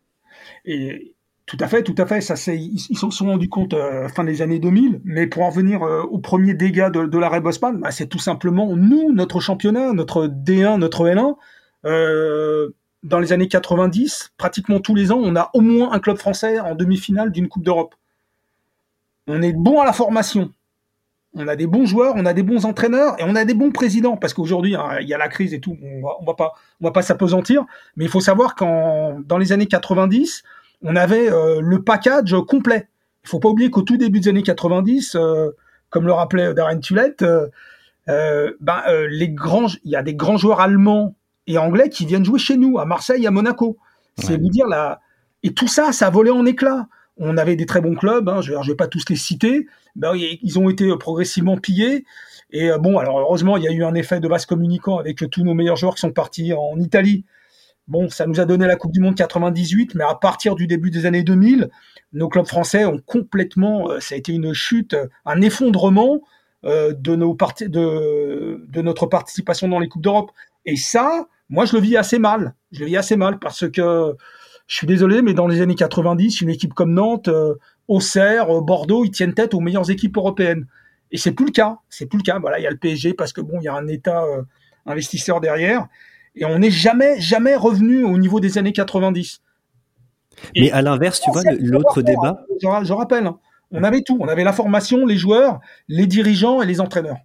[0.64, 1.14] Et
[1.46, 2.20] tout à fait, tout à fait.
[2.20, 5.00] Ça, ils se sont rendus compte euh, fin des années 2000.
[5.04, 8.18] Mais pour en venir euh, au premier dégât de, de l'arrêt Bosman, bah, c'est tout
[8.18, 11.36] simplement nous, notre championnat, notre D1, notre L1.
[11.84, 12.70] Euh,
[13.02, 16.58] dans les années 90, pratiquement tous les ans, on a au moins un club français
[16.58, 17.94] en demi-finale d'une Coupe d'Europe.
[19.26, 20.50] On est bon à la formation.
[21.34, 23.72] On a des bons joueurs, on a des bons entraîneurs et on a des bons
[23.72, 24.16] présidents.
[24.16, 25.76] Parce qu'aujourd'hui, hein, il y a la crise et tout.
[25.82, 27.64] On va, on va pas, on va pas s'apesantir.
[27.96, 30.44] Mais il faut savoir qu'en dans les années 90,
[30.82, 32.88] on avait euh, le package complet.
[33.24, 35.50] Il faut pas oublier qu'au tout début des années 90, euh,
[35.90, 37.24] comme le rappelait Darren Tulette,
[38.08, 41.14] euh, ben, les grands, il y a des grands joueurs allemands
[41.46, 43.78] et anglais qui viennent jouer chez nous, à Marseille, à Monaco.
[44.18, 45.00] C'est vous dire là.
[45.42, 46.86] Et tout ça, ça a volé en éclats.
[47.16, 49.66] On avait des très bons clubs, hein, je ne vais pas tous les citer.
[49.96, 52.04] Ben, ils ont été progressivement pillés.
[52.50, 55.44] Et bon, alors heureusement, il y a eu un effet de vase communicant avec tous
[55.44, 57.24] nos meilleurs joueurs qui sont partis en Italie
[57.86, 60.90] Bon, ça nous a donné la Coupe du Monde 98, mais à partir du début
[60.90, 61.68] des années 2000,
[62.14, 64.96] nos clubs français ont complètement, euh, ça a été une chute,
[65.26, 66.22] un effondrement
[66.64, 70.30] euh, de, nos de, de notre participation dans les Coupes d'Europe.
[70.64, 72.54] Et ça, moi, je le vis assez mal.
[72.72, 74.16] Je le vis assez mal parce que
[74.66, 77.54] je suis désolé, mais dans les années 90, une équipe comme Nantes, euh,
[77.88, 80.66] Auxerre, Bordeaux, ils tiennent tête aux meilleures équipes européennes.
[81.12, 81.78] Et c'est plus le cas.
[81.90, 82.38] C'est plus le cas.
[82.38, 84.24] Voilà, il y a le PSG parce que bon, il y a un État
[84.86, 85.86] investisseur derrière.
[86.34, 89.40] Et on n'est jamais, jamais revenu au niveau des années 90.
[90.56, 92.44] Mais à l'inverse, tu vois, l'autre débat.
[92.60, 93.38] Je, rappelle, hein,
[93.70, 94.18] on avait tout.
[94.20, 97.18] On avait la formation, les joueurs, les dirigeants et les entraîneurs.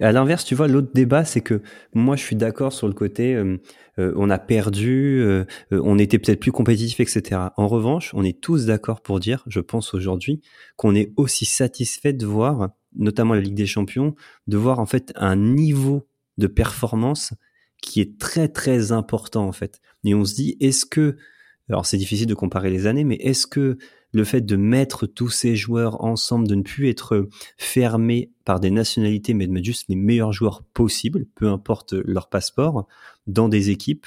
[0.00, 1.62] Et à l'inverse, tu vois, l'autre débat, c'est que
[1.94, 3.58] moi, je suis d'accord sur le côté, euh, euh,
[3.98, 7.40] on a perdu, euh, on était peut-être plus compétitif, etc.
[7.56, 10.40] En revanche, on est tous d'accord pour dire, je pense aujourd'hui,
[10.76, 14.14] qu'on est aussi satisfait de voir, notamment la Ligue des Champions,
[14.46, 16.06] de voir en fait un niveau
[16.38, 17.34] de performance
[17.80, 19.80] qui est très très important en fait.
[20.04, 21.16] Et on se dit, est-ce que,
[21.68, 23.78] alors c'est difficile de comparer les années, mais est-ce que
[24.14, 28.70] le fait de mettre tous ces joueurs ensemble, de ne plus être fermé par des
[28.70, 32.86] nationalités, mais de mettre juste les meilleurs joueurs possibles, peu importe leur passeport,
[33.26, 34.06] dans des équipes,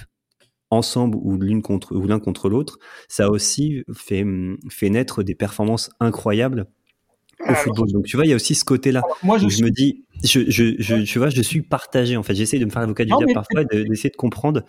[0.69, 4.25] ensemble ou l'une contre ou l'un contre l'autre, ça a aussi fait,
[4.69, 6.67] fait naître des performances incroyables
[7.47, 7.91] au football.
[7.91, 9.03] Donc tu vois, il y a aussi ce côté-là.
[9.23, 12.35] Moi, je, me dis, je, je, je, tu vois, je suis partagé en fait.
[12.35, 14.63] J'essaie de me faire l'avocat du diable parfois, d'essayer de, comprendre.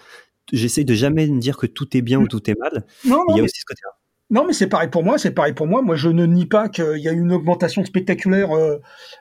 [0.53, 2.87] J'essaie de jamais me dire que tout est bien ou tout est mal.
[3.05, 3.98] Non, il y a aussi ce côté-là.
[4.31, 5.81] Non, mais c'est pareil pour moi, c'est pareil pour moi.
[5.81, 8.79] Moi, je ne nie pas qu'il y a eu une augmentation spectaculaire euh,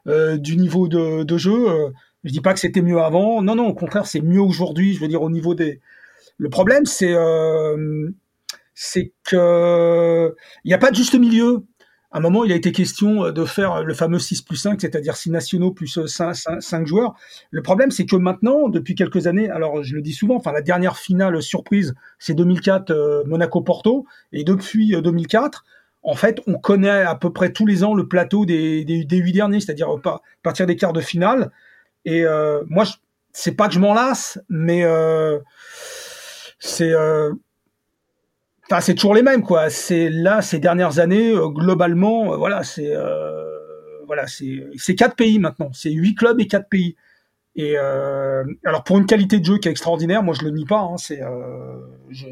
[0.08, 1.70] euh, du niveau de, jeu.
[1.70, 1.92] Euh,
[2.26, 3.42] je dis pas que c'était mieux avant.
[3.42, 4.94] Non, non, au contraire, c'est mieux aujourd'hui.
[4.94, 5.80] Je veux dire, au niveau des.
[6.38, 8.10] Le problème, c'est euh,
[8.74, 10.36] c'est que
[10.66, 11.66] il n'y a pas de juste milieu
[12.12, 14.80] à un moment, il a été question euh, de faire le fameux 6 plus 5,
[14.80, 17.16] c'est-à-dire 6 nationaux plus 5, euh, 5, joueurs.
[17.52, 20.62] Le problème, c'est que maintenant, depuis quelques années, alors je le dis souvent, enfin la
[20.62, 25.66] dernière finale surprise, c'est 2004 euh, Monaco-Porto, et depuis 2004,
[26.04, 29.18] en fait, on connaît à peu près tous les ans le plateau des, des, des
[29.18, 31.52] 8 derniers, c'est-à-dire à partir des quarts de finale.
[32.06, 32.86] Et euh, moi,
[33.34, 35.40] c'est pas que je m'en lasse, mais euh,
[36.60, 36.94] c'est
[38.70, 39.70] Enfin, c'est toujours les mêmes, quoi.
[39.70, 43.46] C'est là ces dernières années, euh, globalement, euh, voilà, c'est euh,
[44.06, 45.72] voilà, c'est quatre pays maintenant.
[45.74, 46.96] C'est huit clubs et quatre pays.
[47.56, 50.80] Et alors pour une qualité de jeu qui est extraordinaire, moi je le nie pas.
[50.80, 51.22] Hein, c'est,
[52.12, 52.28] je,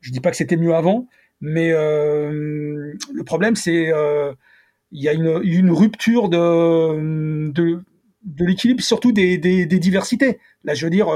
[0.00, 1.08] je, dis pas que c'était mieux avant,
[1.40, 3.90] mais le problème c'est
[4.92, 10.38] il y a une, rupture de de, l'équilibre, surtout des, des, des, diversités.
[10.64, 11.08] Là, je veux dire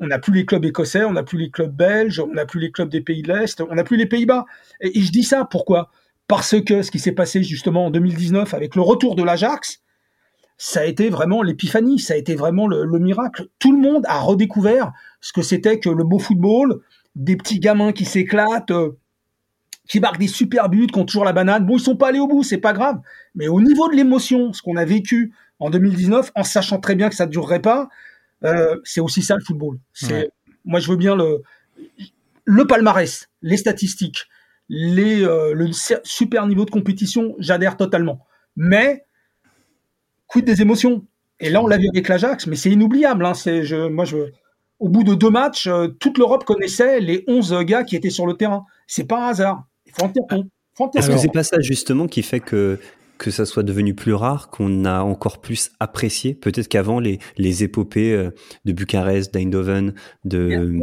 [0.00, 2.60] on n'a plus les clubs écossais, on n'a plus les clubs belges, on n'a plus
[2.60, 4.44] les clubs des pays de l'Est, on n'a plus les Pays-Bas.
[4.80, 5.90] Et, je dis ça pourquoi?
[6.26, 9.82] Parce que ce qui s'est passé justement en 2019 avec le retour de l'Ajax,
[10.56, 13.46] ça a été vraiment l'épiphanie, ça a été vraiment le, miracle.
[13.58, 16.80] Tout le monde a redécouvert ce que c'était que le beau football,
[17.14, 18.98] des petits gamins qui s'éclatent, euh,
[19.88, 21.64] qui marquent des super buts, qui ont toujours la banane.
[21.64, 23.00] Bon, ils sont pas allés au bout, c'est pas grave.
[23.34, 27.08] Mais au niveau de l'émotion, ce qu'on a vécu en 2019, en sachant très bien
[27.08, 27.88] que ça ne durerait pas,
[28.84, 29.78] c'est aussi ça le football.
[29.92, 30.30] C'est,
[30.64, 31.42] moi, je veux bien le,
[32.44, 34.26] le palmarès, les statistiques,
[34.68, 35.70] les, le
[36.04, 38.26] super niveau de compétition, j'adhère totalement.
[38.56, 39.04] Mais,
[40.26, 41.06] quid des émotions?
[41.40, 43.24] Et là, on l'a vu avec l'Ajax, mais c'est inoubliable.
[43.24, 44.16] Hein, c'est, je, moi, je,
[44.80, 45.68] au bout de deux matchs,
[46.00, 48.66] toute l'Europe connaissait les 11 gars qui étaient sur le terrain.
[48.86, 49.66] C'est pas un hasard.
[49.86, 50.48] Il faut en tenir compte.
[50.96, 52.78] Est-ce que c'est pas ça justement qui fait que
[53.18, 57.64] que ça soit devenu plus rare, qu'on a encore plus apprécié Peut-être qu'avant les les
[57.64, 58.30] épopées euh,
[58.64, 59.94] de Bucarest, d'Eindhoven,
[60.24, 60.80] de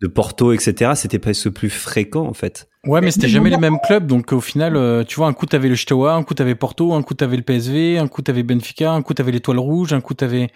[0.00, 0.92] de Porto, etc.
[0.94, 2.68] C'était presque plus fréquent en fait.
[2.86, 5.46] Ouais, mais c'était jamais les mêmes clubs, donc au final, euh, tu vois, un coup
[5.46, 8.44] t'avais le Steaua, un coup t'avais Porto, un coup t'avais le PSV, un coup t'avais
[8.44, 10.50] Benfica, un coup t'avais l'Étoile Rouge, un coup t'avais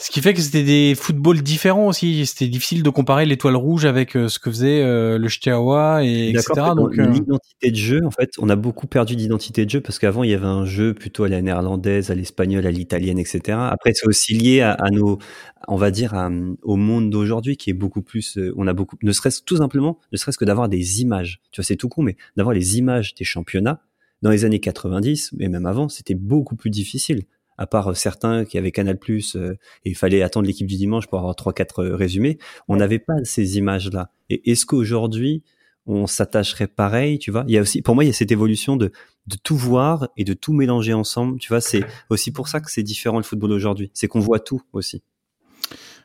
[0.00, 2.24] ce qui fait que c'était des footballs différents aussi.
[2.24, 6.30] C'était difficile de comparer l'étoile rouge avec euh, ce que faisait euh, le Steaua et
[6.30, 6.52] etc.
[6.76, 9.98] Donc euh, l'identité de jeu, en fait, on a beaucoup perdu d'identité de jeu parce
[9.98, 13.58] qu'avant il y avait un jeu plutôt à la néerlandaise, à l'espagnole, à l'italienne, etc.
[13.60, 15.18] Après c'est aussi lié à, nos,
[15.66, 16.14] on va dire,
[16.62, 18.38] au monde d'aujourd'hui qui est beaucoup plus.
[18.56, 21.40] on a beaucoup, ne serait-ce tout simplement, ne serait-ce que d'avoir des images.
[21.50, 23.82] Tu vois, c'est tout con, mais d'avoir les images des championnats
[24.22, 27.24] dans les années 90, mais même avant, c'était beaucoup plus difficile
[27.58, 30.76] à part euh, certains qui avaient Canal Plus euh, et il fallait attendre l'équipe du
[30.76, 32.38] dimanche pour avoir trois quatre euh, résumés,
[32.68, 34.10] on n'avait pas ces images là.
[34.30, 35.42] Et est-ce qu'aujourd'hui
[35.86, 37.44] on s'attacherait pareil, tu vois?
[37.48, 38.92] Il y a aussi, pour moi, il y a cette évolution de
[39.26, 41.38] de tout voir et de tout mélanger ensemble.
[41.38, 43.90] Tu vois, c'est aussi pour ça que c'est différent le football aujourd'hui.
[43.92, 45.02] C'est qu'on voit tout aussi.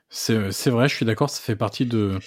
[0.10, 2.20] C'est vrai, je suis d'accord, ça fait partie de,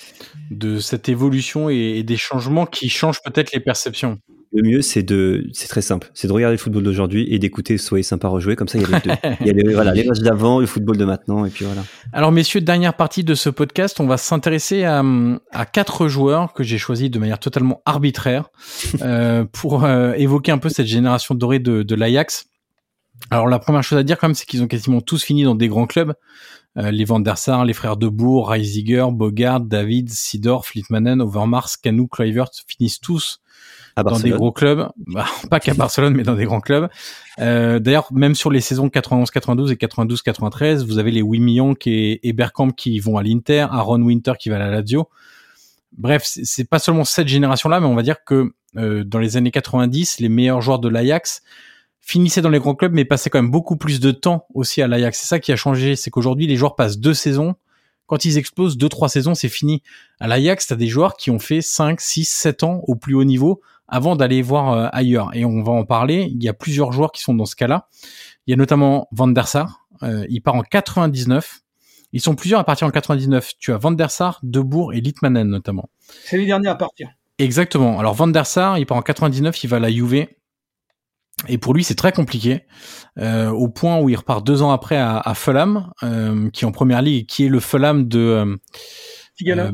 [0.51, 4.19] de cette évolution et des changements qui changent peut-être les perceptions.
[4.57, 7.77] Le mieux, c'est de, c'est très simple, c'est de regarder le football d'aujourd'hui et d'écouter
[7.77, 8.57] Soyez sympa rejouer.
[8.57, 9.11] Comme ça, il y a les deux.
[9.43, 11.83] il y a les, voilà, les matchs d'avant, le football de maintenant, et puis voilà.
[12.15, 15.05] Alors, messieurs, dernière partie de ce podcast, on va s'intéresser à,
[15.53, 18.49] à quatre joueurs que j'ai choisis de manière totalement arbitraire
[19.03, 22.47] euh, pour euh, évoquer un peu cette génération dorée de, de l'Ajax.
[23.31, 25.55] Alors, la première chose à dire, quand même, c'est qu'ils ont quasiment tous fini dans
[25.55, 26.15] des grands clubs.
[26.79, 31.79] Euh, les Van der Sar, les frères de Bourg, Reisiger, Bogart, David, Sidor, Flitmanen, Overmars,
[31.83, 33.41] Canu, Kluivert finissent tous
[34.03, 36.89] dans des gros clubs, bah, pas qu'à Barcelone, mais dans des grands clubs.
[37.39, 42.33] Euh, D'ailleurs, même sur les saisons 91-92 et 92-93, vous avez les Wimionk et, et
[42.33, 45.09] Bergkamp qui vont à l'Inter, Aaron Winter qui va à la Lazio.
[45.97, 49.51] Bref, c'est pas seulement cette génération-là, mais on va dire que euh, dans les années
[49.51, 51.43] 90, les meilleurs joueurs de l'Ajax
[52.01, 54.89] finissaient dans les grands clubs, mais passaient quand même beaucoup plus de temps aussi à
[54.89, 55.21] l'Ajax.
[55.21, 57.57] C'est ça qui a changé, c'est qu'aujourd'hui, les joueurs passent deux saisons
[58.07, 59.83] quand ils explosent deux, trois saisons, c'est fini.
[60.21, 63.25] À l'Ajax, t'as des joueurs qui ont fait 5, 6, 7 ans au plus haut
[63.25, 65.31] niveau avant d'aller voir euh, ailleurs.
[65.35, 66.29] Et on va en parler.
[66.31, 67.89] Il y a plusieurs joueurs qui sont dans ce cas-là.
[68.47, 69.87] Il y a notamment Van der Sar.
[70.03, 71.61] Euh, il part en 99.
[72.13, 73.53] Ils sont plusieurs à partir en 99.
[73.59, 75.89] Tu as Van der Sar, Debourg et Litmanen notamment.
[76.25, 77.11] C'est les derniers à partir.
[77.39, 77.99] Exactement.
[77.99, 80.27] Alors Van der Sar, il part en 99, il va à la Juve.
[81.49, 82.65] Et pour lui, c'est très compliqué,
[83.19, 86.67] euh, au point où il repart deux ans après à, à Fulham, euh, qui est
[86.67, 88.57] en première ligue, qui est le Fulham de euh,
[89.45, 89.71] euh,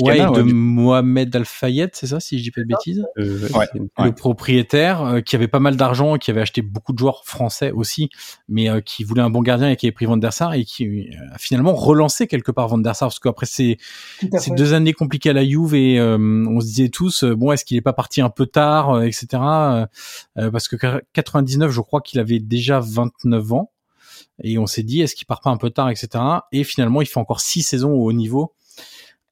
[0.00, 3.04] ouais, de Mohamed Al Fayed, c'est ça, si je dis pas de bêtises.
[3.18, 3.48] Euh,
[3.98, 7.72] le propriétaire euh, qui avait pas mal d'argent, qui avait acheté beaucoup de joueurs français
[7.72, 8.10] aussi,
[8.48, 11.10] mais qui voulait un bon gardien et qui avait pris Van der Sar et qui
[11.32, 13.78] a finalement relancé quelque part Van der Sar parce qu'après ces,
[14.38, 17.76] ces deux années compliquées à la Juve et on se disait tous bon est-ce qu'il
[17.76, 19.26] est pas parti un peu tard, etc.
[20.34, 20.76] parce que
[21.12, 23.72] 99, je crois qu'il avait déjà 29 ans
[24.42, 26.08] et on s'est dit est-ce qu'il part pas un peu tard, etc.
[26.52, 28.52] Et finalement il fait encore six saisons au haut niveau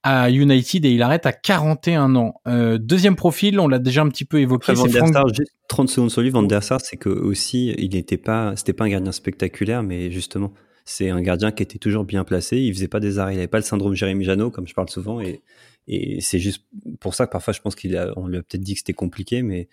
[0.03, 2.41] à United et il arrête à 41 ans.
[2.47, 4.73] Euh, deuxième profil, on l'a déjà un petit peu évoqué.
[4.73, 6.31] Van der Sar, juste 30 secondes sur lui.
[6.31, 10.11] Van der Sar, c'est que aussi, il n'était pas, c'était pas un gardien spectaculaire, mais
[10.11, 10.53] justement,
[10.85, 12.59] c'est un gardien qui était toujours bien placé.
[12.59, 13.35] Il faisait pas des arrêts.
[13.35, 15.43] Il avait pas le syndrome Jérémy Janot, comme je parle souvent, et,
[15.87, 16.65] et c'est juste
[17.01, 18.95] pour ça que parfois, je pense qu'il a, on lui a peut-être dit que c'était
[18.95, 19.69] compliqué, mais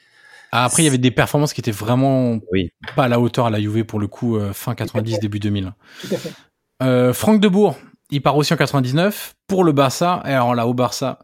[0.51, 2.71] ah, après, il y avait des performances qui étaient vraiment oui.
[2.95, 5.73] pas à la hauteur à la Juve pour le coup, euh, fin 90, début 2000.
[6.01, 6.33] Tout à fait.
[6.83, 7.77] Euh, Franck Debourg,
[8.09, 10.21] il part aussi en 99 pour le Barça.
[10.25, 11.19] Et alors là, au Barça,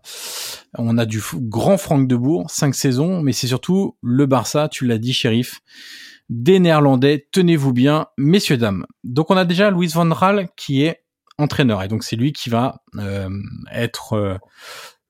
[0.78, 4.86] on a du grand Franck de Bourg, cinq saisons, mais c'est surtout le Barça, tu
[4.86, 5.62] l'as dit, shérif,
[6.30, 7.28] des Néerlandais.
[7.32, 8.86] Tenez-vous bien, messieurs, dames.
[9.04, 11.04] Donc on a déjà Louis Van Raal qui est
[11.38, 11.84] entraîneur.
[11.84, 13.30] Et donc c'est lui qui va euh,
[13.72, 14.38] être euh,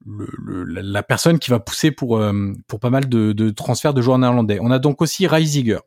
[0.05, 4.19] la personne qui va pousser pour, euh, pour pas mal de, de transferts de joueurs
[4.19, 4.59] néerlandais.
[4.61, 5.79] On a donc aussi Reisiger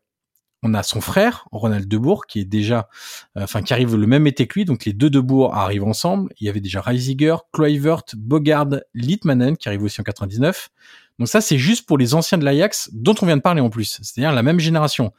[0.63, 2.89] on a son frère, Ronald Debourg, qui est déjà,
[3.37, 4.65] euh, enfin, qui arrive le même été que lui.
[4.65, 6.33] Donc, les deux Debourg arrivent ensemble.
[6.41, 10.71] Il y avait déjà Reisiger, Kluivert, Bogard, Litmanen, qui arrive aussi en 99.
[11.19, 13.71] Donc ça, c'est juste pour les anciens de l'Ajax, dont on vient de parler en
[13.71, 14.01] plus.
[14.03, 15.13] C'est-à-dire la même génération.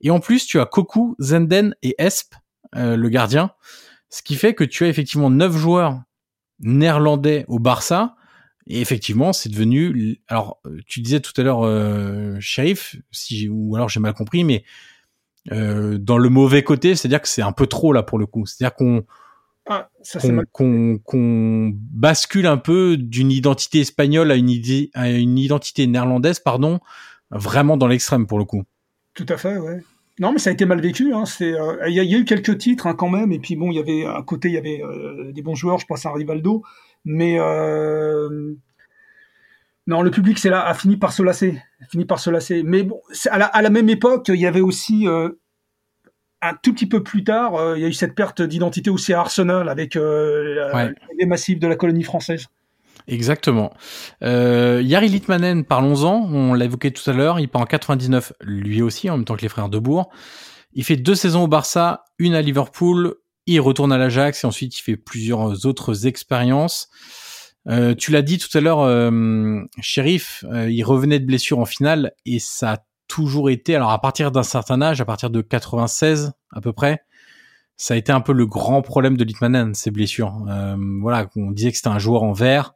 [0.00, 2.34] Et en plus, tu as Koku, Zenden et Esp,
[2.74, 3.50] euh, le gardien.
[4.10, 6.00] Ce qui fait que tu as effectivement neuf joueurs
[6.60, 8.16] néerlandais au Barça.
[8.66, 10.20] Et effectivement, c'est devenu.
[10.28, 14.64] Alors, tu disais tout à l'heure, euh, shérif, si ou alors j'ai mal compris, mais
[15.52, 18.46] euh, dans le mauvais côté, c'est-à-dire que c'est un peu trop là pour le coup.
[18.46, 19.04] C'est-à-dire qu'on
[19.66, 19.88] ah,
[20.52, 26.80] qu'on bascule un peu d'une identité espagnole à une, idée, à une identité néerlandaise, pardon,
[27.30, 28.64] vraiment dans l'extrême pour le coup.
[29.14, 29.82] Tout à fait, ouais.
[30.20, 31.12] Non, mais ça a été mal vécu.
[31.12, 31.24] Hein.
[31.26, 33.76] C'est, euh, il y, a eu quelques titres hein, quand même, et puis bon, il
[33.76, 35.78] y avait à côté, il y avait euh, des bons joueurs.
[35.78, 36.62] Je pense à Rivaldo,
[37.04, 38.54] mais euh,
[39.86, 42.62] non, le public c'est là a fini par se lasser, a fini par se lasser.
[42.62, 43.00] Mais bon,
[43.30, 47.24] à la, à la même époque, il y avait aussi un tout petit peu plus
[47.24, 51.66] tard, il y a eu cette perte d'identité aussi à Arsenal avec les massifs de
[51.66, 52.48] la colonie française.
[53.06, 53.72] Exactement.
[54.22, 56.28] Euh, Yari Litmanen, parlons-en.
[56.32, 57.38] On l'a évoqué tout à l'heure.
[57.38, 60.10] Il part en 99, lui aussi, en même temps que les frères Debourg.
[60.72, 63.14] Il fait deux saisons au Barça, une à Liverpool.
[63.46, 66.88] Il retourne à l'Ajax et ensuite il fait plusieurs autres expériences.
[67.68, 71.64] Euh, tu l'as dit tout à l'heure, euh, Sheriff, euh, il revenait de blessure en
[71.64, 72.78] finale et ça a
[73.08, 73.74] toujours été.
[73.74, 77.02] Alors à partir d'un certain âge, à partir de 96 à peu près,
[77.76, 80.44] ça a été un peu le grand problème de Litmanen, ses blessures.
[80.48, 82.74] Euh, voilà, on disait que c'était un joueur en vert.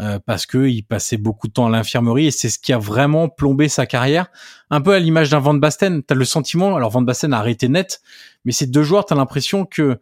[0.00, 2.78] Euh, parce que il passait beaucoup de temps à l'infirmerie et c'est ce qui a
[2.78, 4.26] vraiment plombé sa carrière.
[4.70, 7.68] Un peu à l'image d'un Van Basten, t'as le sentiment, alors Van Basten a arrêté
[7.68, 8.00] net,
[8.44, 10.00] mais ces deux joueurs, t'as l'impression que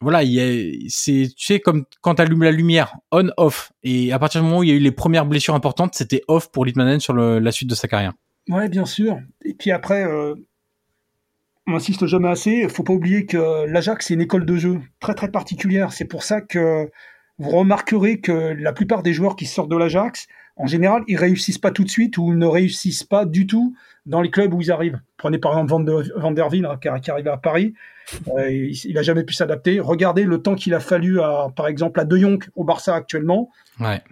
[0.00, 0.20] voilà,
[0.88, 4.60] c'est tu sais comme quand t'allumes la lumière, on off, et à partir du moment
[4.60, 7.50] où il y a eu les premières blessures importantes, c'était off pour Litmanen sur la
[7.50, 8.12] suite de sa carrière.
[8.48, 9.18] Ouais, bien sûr.
[9.44, 10.34] Et puis après, euh,
[11.66, 12.68] on insiste jamais assez.
[12.68, 15.92] Faut pas oublier que l'Ajax c'est une école de jeu très très particulière.
[15.92, 16.90] C'est pour ça que
[17.38, 20.26] vous remarquerez que la plupart des joueurs qui sortent de l'Ajax,
[20.56, 23.76] en général, ils réussissent pas tout de suite ou ne réussissent pas du tout
[24.06, 24.98] dans les clubs où ils arrivent.
[25.16, 25.70] Prenez par exemple
[26.16, 27.74] Van, der Veen, hein, qui, est arrivé à Paris,
[28.36, 29.78] euh, il, n'a jamais pu s'adapter.
[29.78, 33.50] Regardez le temps qu'il a fallu, à, par exemple, à De Jong au Barça actuellement,
[33.78, 34.02] ouais.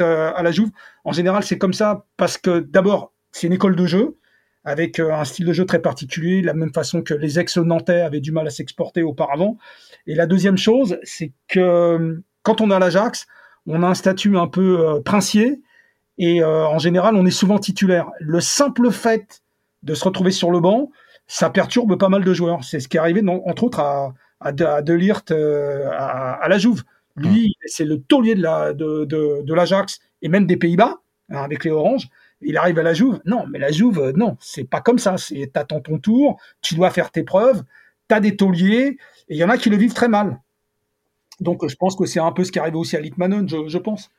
[0.00, 0.70] euh, à la Juve.
[1.04, 4.18] En général, c'est comme ça parce que d'abord, c'est une école de jeu
[4.64, 8.00] avec euh, un style de jeu très particulier, de la même façon que les ex-nantais
[8.00, 9.56] avaient du mal à s'exporter auparavant.
[10.06, 13.26] Et la deuxième chose, c'est que quand on est à l'Ajax,
[13.66, 15.62] on a un statut un peu euh, princier
[16.18, 18.10] et euh, en général, on est souvent titulaire.
[18.20, 19.42] Le simple fait
[19.82, 20.90] de se retrouver sur le banc,
[21.26, 22.62] ça perturbe pas mal de joueurs.
[22.62, 26.84] C'est ce qui est arrivé, entre autres, à, à, à Delirte, euh, à, la Jouve.
[27.16, 31.64] Lui, c'est le taulier de la de, de, l'Ajax et même des Pays-Bas hein, avec
[31.64, 32.08] les Oranges.
[32.40, 33.20] Il arrive à la Jouve.
[33.24, 35.16] Non, mais la Jouve, non, c'est pas comme ça.
[35.16, 37.62] C'est t'attends ton tour, tu dois faire tes preuves,
[38.08, 40.40] t'as des tauliers et il y en a qui le vivent très mal.
[41.40, 44.10] Donc je pense que c'est un peu ce qui arrive aussi à Litmanen, je, pense.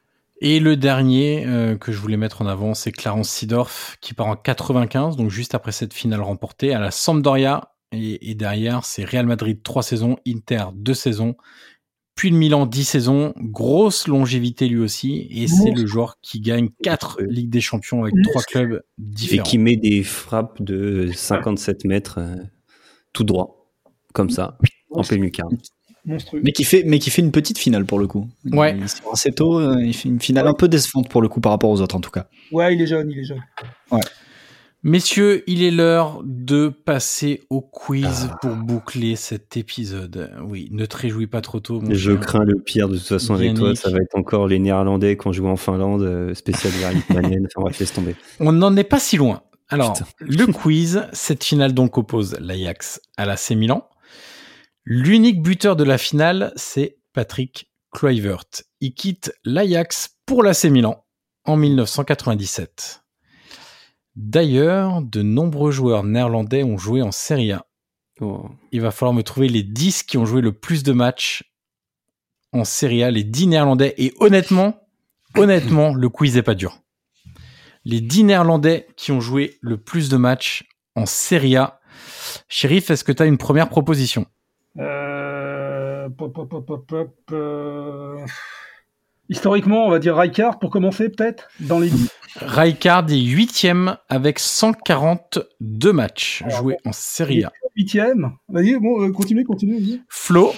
[0.41, 4.27] Et le dernier euh, que je voulais mettre en avant, c'est Clarence Sidorf qui part
[4.27, 7.71] en 95, donc juste après cette finale remportée à la Sampdoria.
[7.91, 11.37] Et, derrière, c'est Real Madrid trois saisons, Inter deux saisons,
[12.15, 13.33] puis le Milan dix saisons.
[13.37, 15.27] Grosse longévité lui aussi.
[15.31, 19.43] Et c'est le joueur qui gagne quatre Ligues des Champions avec trois clubs différents.
[19.43, 22.35] Et qui met des frappes de 57 mètres euh,
[23.13, 23.69] tout droit,
[24.13, 24.57] comme ça,
[24.91, 25.57] en pleine lucarne.
[26.05, 28.27] Mais qui fait, mais qui fait une petite finale pour le coup.
[28.51, 28.77] Ouais.
[29.11, 31.69] assez tôt, euh, il fait une finale un peu décevante pour le coup par rapport
[31.69, 32.27] aux autres en tout cas.
[32.51, 33.41] Ouais, il est jeune, il est jeune.
[33.91, 34.01] Ouais.
[34.87, 38.37] Messieurs, il est l'heure de passer au quiz ah.
[38.39, 40.29] pour boucler cet épisode.
[40.47, 41.81] Oui, ne te réjouis pas trop tôt.
[41.89, 43.75] je crains le pire de toute façon avec toi.
[43.75, 46.71] Ça va être encore les Néerlandais quand joue en Finlande, euh, spécial
[47.09, 48.15] Enfin bref, laisse tomber.
[48.39, 49.41] On n'en est pas si loin.
[49.69, 53.87] Alors, le quiz, cette finale donc oppose l'Ajax à la C Milan.
[54.87, 58.45] L'unique buteur de la finale, c'est Patrick Kluivert.
[58.81, 61.03] Il quitte l'Ajax pour l'AC Milan
[61.43, 63.03] en 1997.
[64.15, 67.65] D'ailleurs, de nombreux joueurs néerlandais ont joué en Serie A.
[68.21, 68.47] Oh.
[68.71, 71.51] Il va falloir me trouver les 10 qui ont joué le plus de matchs
[72.53, 73.95] en Serie A, les 10 néerlandais.
[73.97, 74.87] Et honnêtement,
[75.35, 76.79] honnêtement, le quiz est pas dur.
[77.85, 80.63] Les 10 néerlandais qui ont joué le plus de matchs
[80.93, 81.79] en Serie A.
[82.49, 84.27] Sheriff, est-ce que tu as une première proposition?
[84.77, 86.09] Euh,
[87.31, 88.17] euh...
[89.29, 91.89] Historiquement, on va dire Rijkaard pour commencer peut-être dans les
[92.41, 97.51] Rijkaard est huitième avec 142 matchs joués en Serie A.
[97.75, 98.31] Huitième.
[98.49, 100.01] Vas-y, bon, euh, continuez, continuez.
[100.09, 100.53] Flo.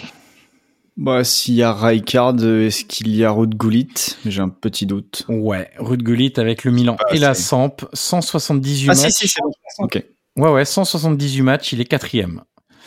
[0.97, 3.93] Bah, s'il y a Rijkaard, est-ce qu'il y a Ruud Gullit?
[4.25, 5.25] J'ai un petit doute.
[5.29, 8.97] Ouais, Ruud Gullit avec le Milan et la Samp, 178 matchs.
[9.05, 9.51] Ah si, si, c'est bon.
[9.79, 10.03] Ok.
[10.35, 12.41] Ouais, ouais, 178 matchs, il est quatrième.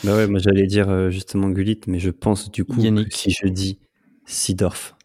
[0.05, 2.81] Bah ouais, moi j'allais dire euh, justement Gullit, mais je pense du coup
[3.11, 3.79] si je dis
[4.25, 4.97] Sidorf.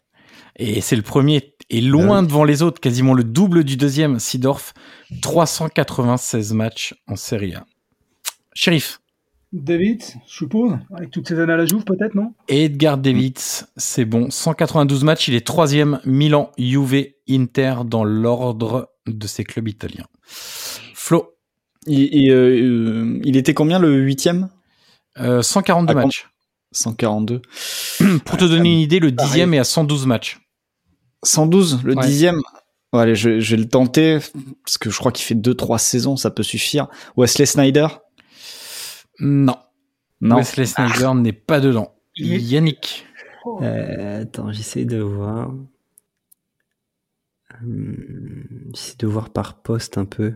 [0.58, 4.72] Et c'est le premier, et loin devant les autres, quasiment le double du deuxième, Sidorf,
[5.20, 7.66] 396 matchs en Serie A.
[8.54, 9.00] Sheriff.
[9.52, 12.34] David, je suppose, avec toutes ces années à la Juve peut-être, non?
[12.48, 19.26] Edgar David, c'est bon, 192 matchs, il est troisième, Milan, Juve, Inter dans l'ordre de
[19.26, 20.06] ses clubs italiens.
[20.24, 21.32] Flo.
[21.86, 24.48] Il, euh, il était combien le huitième?
[25.16, 26.28] 142 euh, matchs.
[26.72, 27.42] 142.
[28.24, 30.40] Pour te donner une idée, le dixième est à 112 matchs.
[31.22, 32.40] 112, le dixième
[33.00, 34.18] allez, je, vais le tenter,
[34.64, 36.88] parce que je crois qu'il fait 2-3 saisons, ça peut suffire.
[37.16, 37.88] Wesley Snyder
[39.18, 39.56] Non.
[40.20, 40.36] non.
[40.36, 41.94] Wesley Snyder n'est pas dedans.
[42.16, 43.06] Yannick
[43.60, 45.52] euh, Attends, j'essaie de voir.
[47.62, 47.96] Hum,
[48.74, 50.34] j'essaie de voir par poste un peu.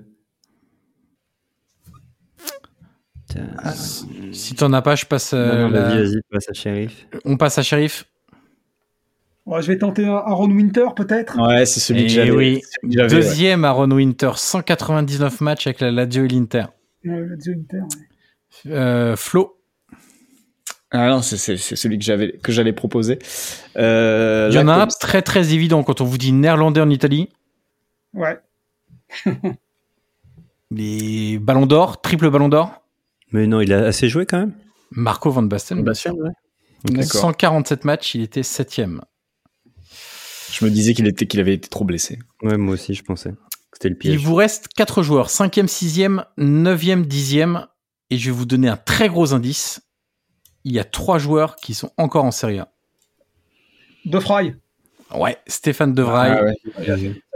[3.58, 3.72] Ah,
[4.32, 5.32] si t'en as pas, je passe.
[5.34, 7.06] Euh, vas-y, passe à shérif.
[7.24, 8.06] On passe à shérif
[9.58, 11.36] je vais tenter un Aaron Winter peut-être.
[11.40, 12.30] Ouais, c'est celui que eh j'avais.
[12.30, 12.62] Oui.
[12.84, 16.66] Deuxième Aaron Winter, 199 matchs avec la Lazio et l'Inter.
[17.04, 17.82] Ouais, Lazio Inter.
[18.66, 19.56] Euh, Flo.
[20.92, 23.18] Ah non, c'est celui que j'avais que j'allais proposer.
[23.76, 26.90] Euh, Il y en a un très très évident quand on vous dit néerlandais en
[26.90, 27.28] Italie.
[28.12, 28.40] Ouais.
[30.72, 32.79] Les ballons d'or, triple ballon d'or.
[33.32, 34.54] Mais non, il a assez joué quand même.
[34.90, 35.82] Marco Van Basten.
[35.82, 37.02] Basten, ouais.
[37.02, 39.02] 147 matchs, il était septième.
[40.52, 42.18] Je me disais qu'il était, qu'il avait été trop blessé.
[42.42, 43.32] Ouais, moi aussi, je pensais.
[43.72, 44.14] C'était le piège.
[44.14, 47.66] Il vous reste quatre joueurs, 5e, 6e, 9e, 10e.
[48.10, 49.82] Et je vais vous donner un très gros indice.
[50.64, 52.72] Il y a trois joueurs qui sont encore en Serie A.
[54.04, 54.56] De Frey.
[55.14, 56.38] Ouais, Stéphane De Vrij.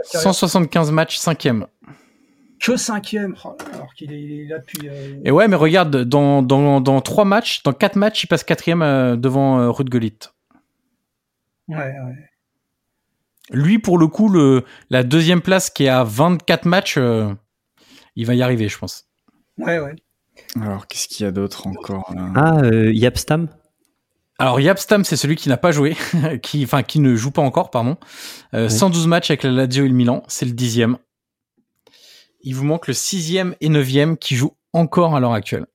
[0.03, 1.67] 175 matchs, 5e.
[2.65, 3.35] Que 5e
[3.73, 4.89] Alors qu'il est, là depuis.
[4.89, 8.43] Euh, Et ouais, mais regarde, dans, dans, dans 3 matchs, dans 4 matchs, il passe
[8.43, 10.17] 4 euh, devant euh, Ruud Gullit.
[11.67, 12.29] Ouais, ouais.
[13.51, 17.31] Lui, pour le coup, le, la deuxième place qui est à 24 matchs, euh,
[18.15, 19.05] il va y arriver, je pense.
[19.59, 19.95] Ouais, ouais.
[20.59, 23.47] Alors, qu'est-ce qu'il y a d'autre encore Ah, euh, Yapstam
[24.37, 25.95] alors Yapstam, c'est celui qui n'a pas joué,
[26.41, 27.95] qui, enfin qui ne joue pas encore, pardon.
[28.53, 30.97] 112 euh, matchs avec la Lazio et le Milan, c'est le dixième.
[32.45, 35.65] Il vous manque le sixième et neuvième qui jouent encore à l'heure actuelle.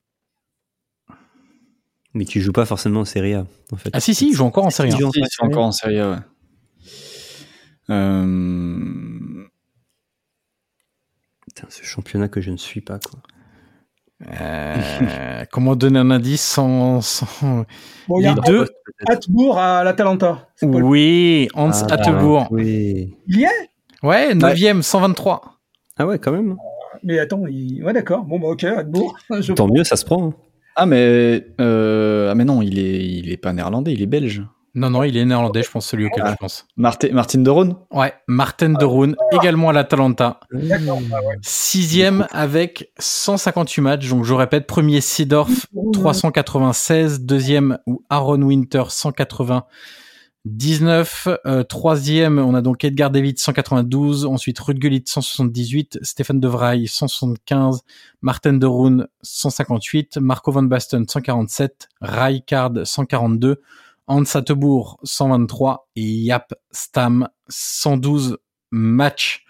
[2.15, 3.91] Mais qui joue pas forcément en Serie A, en fait.
[3.93, 4.97] Ah si si, il joue encore en Serie A.
[4.97, 5.11] Il joue
[5.41, 6.17] encore en Serie A, ouais.
[7.91, 9.49] Euh...
[11.69, 13.19] ce championnat que je ne suis pas, quoi.
[14.41, 17.01] Euh, comment donner un indice sans,
[18.07, 18.69] Bon, il y a deux
[19.09, 20.49] Hatbourg à l'Atalanta.
[20.63, 22.47] Oui, Hans ah.
[22.53, 23.17] Oui.
[23.27, 23.71] Il y est?
[24.05, 25.60] Ouais, 9ème, 123.
[26.01, 26.57] Ah ouais, quand même.
[27.03, 27.85] Mais attends, il...
[27.85, 28.25] ouais, d'accord.
[28.25, 29.19] Bon, bah, ok, Hatbourg.
[29.55, 30.29] Tant mieux, ça se prend.
[30.29, 30.35] Hein.
[30.75, 32.31] Ah, mais, euh...
[32.31, 34.43] ah, mais non, il est, il est pas néerlandais, il est belge.
[34.75, 36.31] Non, non, il est néerlandais, je pense, celui auquel ah.
[36.31, 36.67] je pense.
[36.79, 40.41] Martin, Martin de Roon Ouais, Martin de Roon, également à l'Atalanta.
[41.43, 44.09] Sixième avec 158 matchs.
[44.09, 47.21] Donc, je répète, premier Seedorf, 396.
[47.21, 48.85] Deuxième, ou Aaron Winter,
[50.47, 51.29] 199.
[51.47, 54.25] Euh, troisième, on a donc Edgar David, 192.
[54.25, 55.99] Ensuite, Ruud Gullit, 178.
[56.03, 57.83] Stéphane De Vrij, 175.
[58.23, 60.17] Martin de Roon, 158.
[60.19, 61.89] Marco van Basten, 147.
[62.01, 63.61] Rijkaard, 142.
[64.07, 68.39] Hans 123 et Yap Stam 112
[68.73, 69.45] matchs.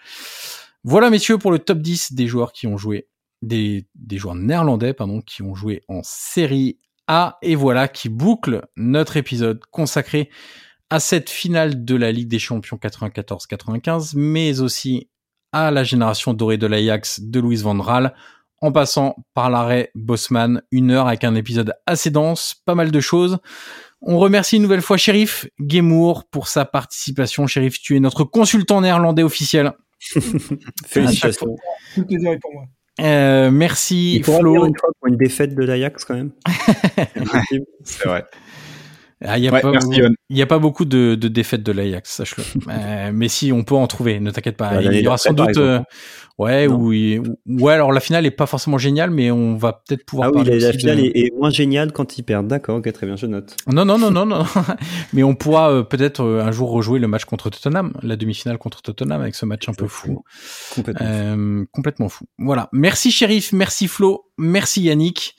[0.83, 3.07] Voilà messieurs pour le top 10 des joueurs qui ont joué
[3.41, 6.77] des, des joueurs néerlandais pardon qui ont joué en série
[7.07, 10.29] A et voilà qui boucle notre épisode consacré
[10.91, 15.09] à cette finale de la Ligue des Champions 94-95 mais aussi
[15.51, 18.13] à la génération dorée de l'Ajax de Louis Van Raal
[18.61, 22.99] en passant par l'arrêt Bosman, une heure avec un épisode assez dense, pas mal de
[22.99, 23.39] choses.
[24.01, 27.47] On remercie une nouvelle fois Shérif Gemour pour sa participation.
[27.47, 29.73] Shérif, tu es notre consultant néerlandais officiel.
[30.85, 31.55] Félicitations.
[31.95, 32.65] Tout plaisir pour moi.
[32.99, 34.65] Euh, merci Flo.
[34.65, 36.31] Une fois pour une défaite de l'Ajax quand même.
[37.83, 38.25] C'est vrai.
[39.23, 42.43] Ah, il n'y a, a, pas beaucoup de, de défaites de l'Ajax, sache-le.
[42.69, 44.81] euh, mais si, on peut en trouver, ne t'inquiète pas.
[44.81, 45.57] il y aura sans doute...
[45.57, 45.79] Euh,
[46.39, 46.91] ouais, ou,
[47.47, 50.59] ouais, alors la finale est pas forcément géniale, mais on va peut-être pouvoir ah oui,
[50.59, 52.47] la, finale est, moins géniale quand ils perdent.
[52.47, 53.55] D'accord, ok, très bien, je note.
[53.67, 54.43] Non, non, non, non, non.
[55.13, 58.57] mais on pourra euh, peut-être euh, un jour rejouer le match contre Tottenham, la demi-finale
[58.57, 60.23] contre Tottenham, avec ce match un peu fou.
[60.73, 61.07] Complètement.
[61.07, 62.25] Euh, complètement fou.
[62.37, 62.69] Voilà.
[62.71, 63.53] Merci, shérif.
[63.53, 64.25] Merci, Flo.
[64.37, 65.35] Merci, Yannick.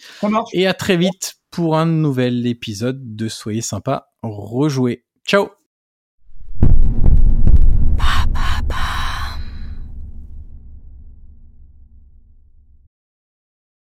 [0.53, 5.05] Et à très vite pour un nouvel épisode de Soyez sympa, rejouez.
[5.25, 5.51] Ciao